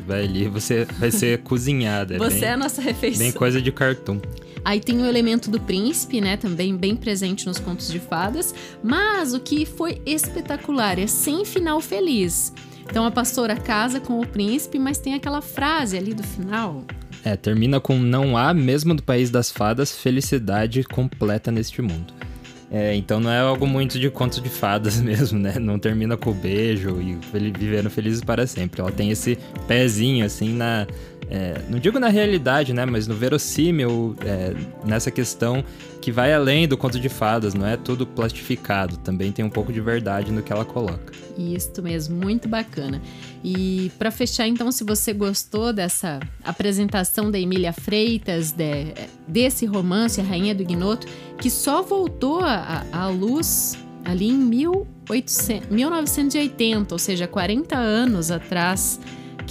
Vai 0.08 0.24
ali, 0.24 0.48
você 0.48 0.86
vai 1.00 1.12
ser 1.12 1.40
cozinhada. 1.44 2.16
É 2.16 2.18
você 2.18 2.40
bem, 2.40 2.50
é 2.50 2.54
a 2.54 2.58
nossa 2.58 2.82
refeição. 2.82 3.24
Bem 3.26 3.32
coisa 3.32 3.62
de 3.62 3.72
cartoon. 3.72 4.20
Aí 4.64 4.80
tem 4.80 5.02
o 5.02 5.06
elemento 5.06 5.50
do 5.50 5.60
príncipe, 5.60 6.22
né? 6.22 6.38
Também 6.38 6.76
bem 6.76 6.96
presente 6.96 7.46
nos 7.48 7.60
contos 7.60 7.92
de 7.92 8.00
fadas. 8.00 8.54
Mas 8.84 9.34
o 9.34 9.40
que 9.40 9.66
foi 9.66 10.02
espetacular 10.06 11.00
é 11.00 11.08
sem 11.08 11.44
final 11.46 11.82
feliz. 11.82 12.54
Então 12.84 13.06
a 13.06 13.12
pastora 13.12 13.56
casa 13.56 14.00
com 14.00 14.20
o 14.20 14.28
príncipe, 14.28 14.78
mas 14.78 14.98
tem 14.98 15.14
aquela 15.14 15.42
frase 15.42 15.98
ali 15.98 16.14
do 16.14 16.24
final. 16.24 16.84
É, 17.24 17.36
termina 17.36 17.80
com 17.80 18.00
não 18.00 18.36
há, 18.36 18.54
mesmo 18.54 18.96
do 18.96 19.04
país 19.04 19.30
das 19.30 19.52
fadas, 19.52 19.96
felicidade 19.96 20.84
completa 20.84 21.52
neste 21.52 21.82
mundo. 21.82 22.14
É, 22.72 22.96
então 22.96 23.20
não 23.20 23.30
é 23.30 23.40
algo 23.40 23.68
muito 23.68 24.00
de 24.00 24.10
contos 24.10 24.42
de 24.42 24.50
fadas 24.50 25.00
mesmo, 25.02 25.38
né? 25.38 25.56
Não 25.60 25.78
termina 25.78 26.16
com 26.16 26.32
o 26.32 26.34
beijo 26.34 27.02
e 27.02 27.18
vivendo 27.52 27.90
felizes 27.90 28.22
para 28.22 28.48
sempre. 28.48 28.80
Ela 28.80 28.92
tem 28.92 29.12
esse 29.12 29.38
pezinho, 29.68 30.26
assim, 30.26 30.54
na, 30.54 30.88
é, 31.32 31.62
não 31.70 31.80
digo 31.80 31.98
na 31.98 32.10
realidade, 32.10 32.74
né, 32.74 32.86
mas 32.86 33.08
no 33.08 33.16
verossímil, 33.16 34.18
é, 34.26 34.54
nessa 34.84 35.10
questão 35.10 35.64
que 36.02 36.12
vai 36.12 36.34
além 36.34 36.68
do 36.68 36.78
conto 36.78 37.00
de 37.00 37.08
fadas, 37.08 37.54
não 37.54 37.66
é 37.66 37.78
tudo 37.78 38.06
plastificado, 38.06 38.98
também 38.98 39.32
tem 39.32 39.46
um 39.46 39.50
pouco 39.50 39.72
de 39.72 39.80
verdade 39.80 40.30
no 40.30 40.44
que 40.44 40.52
ela 40.52 40.66
coloca. 40.66 41.14
Isso 41.38 41.82
mesmo, 41.82 42.18
muito 42.18 42.50
bacana. 42.50 43.02
E 43.44 43.90
para 43.98 44.12
fechar, 44.12 44.46
então, 44.46 44.72
se 44.74 44.84
você 44.84 45.14
gostou 45.14 45.72
dessa 45.72 46.20
apresentação 46.44 47.32
da 47.32 47.40
Emília 47.40 47.72
Freitas, 47.72 48.52
de, 48.52 48.94
desse 49.26 49.66
romance, 49.66 50.20
A 50.20 50.24
Rainha 50.24 50.54
do 50.54 50.64
Ignoto, 50.64 51.08
que 51.38 51.50
só 51.50 51.82
voltou 51.82 52.42
à 52.44 53.08
luz 53.08 53.78
ali 54.04 54.28
em 54.28 54.38
1800, 54.38 55.70
1980, 55.70 56.94
ou 56.94 57.00
seja, 57.00 57.26
40 57.26 57.78
anos 57.78 58.32
atrás 58.32 59.00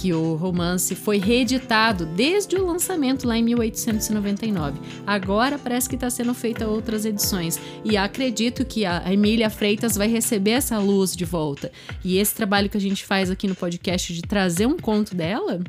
que 0.01 0.11
o 0.15 0.33
romance 0.33 0.95
foi 0.95 1.19
reeditado 1.19 2.07
desde 2.07 2.55
o 2.55 2.65
lançamento 2.65 3.27
lá 3.27 3.37
em 3.37 3.43
1899. 3.43 4.79
Agora 5.05 5.59
parece 5.59 5.87
que 5.87 5.93
está 5.93 6.09
sendo 6.09 6.33
feita 6.33 6.67
outras 6.67 7.05
edições 7.05 7.59
e 7.85 7.95
acredito 7.95 8.65
que 8.65 8.83
a 8.83 9.13
Emília 9.13 9.47
Freitas 9.47 9.95
vai 9.95 10.07
receber 10.07 10.51
essa 10.51 10.79
luz 10.79 11.15
de 11.15 11.23
volta. 11.23 11.71
E 12.03 12.17
esse 12.17 12.33
trabalho 12.33 12.67
que 12.67 12.77
a 12.77 12.81
gente 12.81 13.05
faz 13.05 13.29
aqui 13.29 13.47
no 13.47 13.53
podcast 13.53 14.11
de 14.11 14.23
trazer 14.23 14.65
um 14.65 14.75
conto 14.75 15.13
dela 15.13 15.59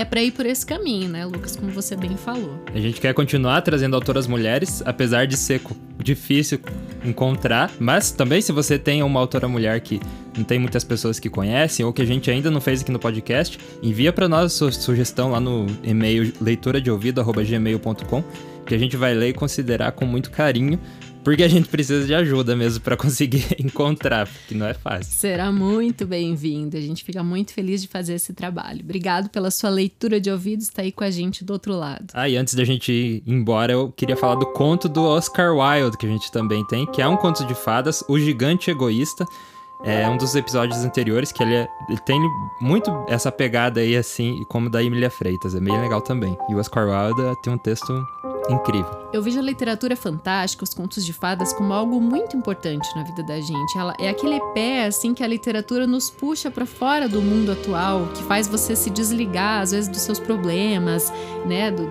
é 0.00 0.04
para 0.04 0.22
ir 0.22 0.30
por 0.30 0.46
esse 0.46 0.64
caminho, 0.64 1.08
né, 1.08 1.26
Lucas, 1.26 1.54
como 1.56 1.70
você 1.70 1.94
bem 1.94 2.16
falou. 2.16 2.58
A 2.74 2.78
gente 2.78 3.00
quer 3.00 3.12
continuar 3.12 3.60
trazendo 3.60 3.94
autoras 3.94 4.26
mulheres, 4.26 4.82
apesar 4.86 5.26
de 5.26 5.36
ser 5.36 5.60
difícil 5.98 6.58
encontrar, 7.04 7.70
mas 7.78 8.10
também 8.10 8.40
se 8.40 8.50
você 8.50 8.78
tem 8.78 9.02
uma 9.02 9.20
autora 9.20 9.46
mulher 9.46 9.78
que 9.80 10.00
não 10.36 10.44
tem 10.44 10.58
muitas 10.58 10.84
pessoas 10.84 11.18
que 11.18 11.28
conhecem 11.28 11.84
ou 11.84 11.92
que 11.92 12.00
a 12.00 12.06
gente 12.06 12.30
ainda 12.30 12.50
não 12.50 12.60
fez 12.60 12.80
aqui 12.80 12.90
no 12.90 12.98
podcast, 12.98 13.58
envia 13.82 14.12
para 14.12 14.28
nós 14.28 14.54
sua 14.54 14.72
sugestão 14.72 15.30
lá 15.30 15.40
no 15.40 15.66
e-mail 15.82 16.32
leituradeouvido@gmail.com, 16.40 18.24
que 18.64 18.74
a 18.74 18.78
gente 18.78 18.96
vai 18.96 19.14
ler 19.14 19.28
e 19.28 19.34
considerar 19.34 19.92
com 19.92 20.06
muito 20.06 20.30
carinho 20.30 20.78
porque 21.22 21.42
a 21.42 21.48
gente 21.48 21.68
precisa 21.68 22.06
de 22.06 22.14
ajuda 22.14 22.56
mesmo 22.56 22.80
para 22.80 22.96
conseguir 22.96 23.44
encontrar, 23.58 24.26
porque 24.26 24.54
não 24.54 24.66
é 24.66 24.74
fácil. 24.74 25.12
Será 25.12 25.52
muito 25.52 26.06
bem-vindo. 26.06 26.76
A 26.76 26.80
gente 26.80 27.04
fica 27.04 27.22
muito 27.22 27.52
feliz 27.52 27.82
de 27.82 27.88
fazer 27.88 28.14
esse 28.14 28.32
trabalho. 28.32 28.80
Obrigado 28.82 29.28
pela 29.28 29.50
sua 29.50 29.70
leitura 29.70 30.20
de 30.20 30.30
ouvidos, 30.30 30.66
está 30.66 30.82
aí 30.82 30.92
com 30.92 31.04
a 31.04 31.10
gente 31.10 31.44
do 31.44 31.52
outro 31.52 31.74
lado. 31.74 32.06
Ah, 32.14 32.28
e 32.28 32.36
antes 32.36 32.54
da 32.54 32.64
gente 32.64 32.92
ir 32.92 33.22
embora, 33.26 33.72
eu 33.72 33.90
queria 33.92 34.16
falar 34.16 34.36
do 34.36 34.46
conto 34.46 34.88
do 34.88 35.02
Oscar 35.02 35.54
Wilde, 35.54 35.96
que 35.96 36.06
a 36.06 36.08
gente 36.08 36.30
também 36.32 36.66
tem, 36.66 36.86
que 36.86 37.02
é 37.02 37.08
um 37.08 37.16
conto 37.16 37.44
de 37.46 37.54
fadas, 37.54 38.02
O 38.08 38.18
Gigante 38.18 38.70
Egoísta. 38.70 39.24
É 39.82 40.08
um 40.08 40.16
dos 40.16 40.34
episódios 40.34 40.84
anteriores 40.84 41.32
que 41.32 41.42
ele, 41.42 41.54
é, 41.54 41.68
ele, 41.88 41.98
tem 42.00 42.20
muito 42.60 42.90
essa 43.08 43.32
pegada 43.32 43.80
aí, 43.80 43.96
assim, 43.96 44.44
como 44.48 44.68
da 44.68 44.82
Emília 44.82 45.10
Freitas. 45.10 45.54
É 45.54 45.60
bem 45.60 45.80
legal 45.80 46.02
também. 46.02 46.36
E 46.48 46.54
o 46.54 46.58
Oscar 46.58 46.86
Wilde 46.86 47.40
tem 47.42 47.52
um 47.52 47.58
texto 47.58 47.92
incrível. 48.50 49.08
Eu 49.12 49.22
vejo 49.22 49.38
a 49.38 49.42
literatura 49.42 49.96
fantástica, 49.96 50.64
os 50.64 50.74
contos 50.74 51.04
de 51.04 51.12
fadas, 51.12 51.52
como 51.52 51.72
algo 51.72 52.00
muito 52.00 52.36
importante 52.36 52.88
na 52.94 53.02
vida 53.02 53.22
da 53.22 53.40
gente. 53.40 53.78
Ela 53.78 53.94
é 53.98 54.08
aquele 54.08 54.40
pé 54.54 54.86
assim 54.86 55.14
que 55.14 55.22
a 55.22 55.26
literatura 55.26 55.86
nos 55.86 56.10
puxa 56.10 56.50
para 56.50 56.66
fora 56.66 57.08
do 57.08 57.22
mundo 57.22 57.52
atual, 57.52 58.08
que 58.14 58.22
faz 58.24 58.46
você 58.46 58.76
se 58.76 58.90
desligar 58.90 59.62
às 59.62 59.72
vezes 59.72 59.88
dos 59.88 60.02
seus 60.02 60.18
problemas, 60.18 61.12
né, 61.46 61.70
do, 61.70 61.90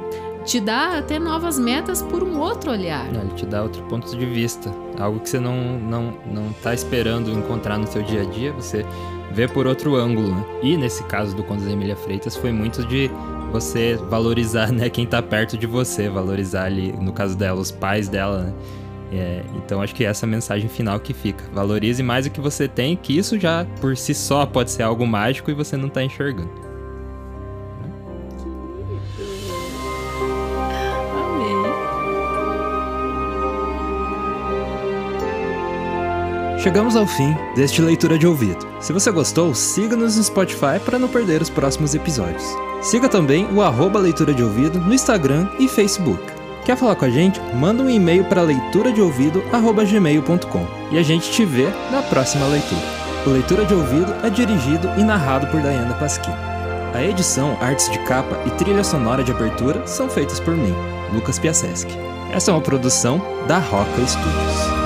te 0.50 0.60
dá 0.60 0.98
até 0.98 1.20
novas 1.20 1.60
metas 1.60 2.02
por 2.02 2.24
um 2.24 2.40
outro 2.40 2.72
olhar. 2.72 3.08
Ele 3.14 3.32
te 3.36 3.46
dá 3.46 3.62
outro 3.62 3.84
ponto 3.84 4.18
de 4.18 4.26
vista, 4.26 4.74
algo 5.00 5.20
que 5.20 5.30
você 5.30 5.40
não 5.40 5.80
não 5.80 6.14
não 6.26 6.52
tá 6.54 6.74
esperando 6.74 7.30
encontrar 7.30 7.78
no 7.78 7.86
seu 7.86 8.02
dia 8.02 8.24
a 8.24 8.26
dia, 8.26 8.52
você 8.52 8.84
vê 9.32 9.48
por 9.48 9.68
outro 9.68 9.96
ângulo, 9.96 10.30
né? 10.30 10.44
E 10.64 10.76
nesse 10.76 11.04
caso 11.04 11.36
do 11.36 11.44
Conto 11.44 11.64
da 11.64 11.72
Emília 11.72 11.96
Freitas 11.96 12.36
foi 12.36 12.52
muito 12.52 12.84
de 12.84 13.12
você 13.52 13.96
valorizar, 14.10 14.72
né, 14.74 14.90
quem 14.90 15.06
tá 15.06 15.22
perto 15.22 15.56
de 15.56 15.68
você, 15.68 16.10
valorizar 16.10 16.64
ali, 16.64 16.94
no 16.94 17.14
caso 17.14 17.38
dela, 17.38 17.62
os 17.62 17.70
pais 17.70 18.10
dela, 18.10 18.46
né? 18.46 18.54
É, 19.12 19.44
então 19.56 19.84
acho 19.84 19.94
que 19.94 20.04
essa 20.04 20.26
é 20.26 20.28
a 20.28 20.30
mensagem 20.30 20.68
final 20.68 21.00
que 21.00 21.14
fica. 21.14 21.44
Valorize 21.54 22.02
mais 22.02 22.26
o 22.26 22.32
que 22.32 22.42
você 22.42 22.68
tem, 22.68 22.96
que 22.96 23.16
isso 23.16 23.40
já 23.40 23.68
por 23.80 23.96
si 23.96 24.16
só 24.16 24.48
pode 24.48 24.72
ser 24.72 24.82
algo 24.82 25.06
mágico 25.06 25.52
e 25.52 25.54
você 25.54 25.78
não 25.78 25.90
tá 25.90 26.04
enxergando. 26.04 26.69
Chegamos 36.60 36.95
ao 36.98 37.08
fim 37.08 37.34
deste 37.56 37.82
leitura 37.82 38.19
de 38.19 38.28
ouvido. 38.28 38.67
Se 38.82 38.91
você 38.91 39.10
gostou, 39.12 39.56
siga-nos 39.56 40.17
no 40.17 40.24
Spotify 40.24 40.78
para 40.84 41.00
não 41.00 41.08
perder 41.08 41.41
os 41.41 41.50
próximos 41.50 41.95
episódios. 41.95 42.43
Siga 42.82 43.08
também 43.08 43.48
o 43.54 43.62
arroba 43.62 43.98
leitura 43.98 44.34
de 44.34 44.43
ouvido 44.43 44.78
no 44.78 44.93
Instagram 44.93 45.48
e 45.58 45.69
Facebook. 45.69 46.22
Quer 46.65 46.76
falar 46.76 46.95
com 46.95 47.06
a 47.06 47.10
gente? 47.10 47.39
Manda 47.56 47.82
um 47.82 47.89
e-mail 47.89 48.26
para 48.26 48.41
leituradeouvido@gmail.com 48.41 50.67
e 50.91 50.98
a 50.98 51.02
gente 51.02 51.32
te 51.32 51.45
vê 51.45 51.69
na 51.91 52.02
próxima 52.02 52.45
leitura. 52.45 53.00
O 53.26 53.30
Leitura 53.30 53.63
de 53.65 53.74
Ouvido 53.74 54.13
é 54.24 54.30
dirigido 54.30 54.89
e 54.98 55.04
narrado 55.04 55.48
por 55.48 55.62
Diana 55.62 55.93
Pasquim. 55.95 56.32
A 56.93 57.02
edição, 57.04 57.58
artes 57.62 57.89
de 57.91 58.00
capa 58.00 58.38
e 58.45 58.52
trilha 58.52 58.84
sonora 58.84 59.24
de 59.24 59.32
abertura 59.32 59.88
são 59.88 60.10
feitas 60.10 60.39
por 60.39 60.56
mim, 60.56 60.76
Lucas 61.13 61.39
Piaseschi. 61.39 61.98
Essa 62.32 62.52
é 62.52 62.54
uma 62.54 62.62
produção 62.62 63.19
da 63.48 63.58
Roca 63.60 64.06
Studios. 64.06 64.79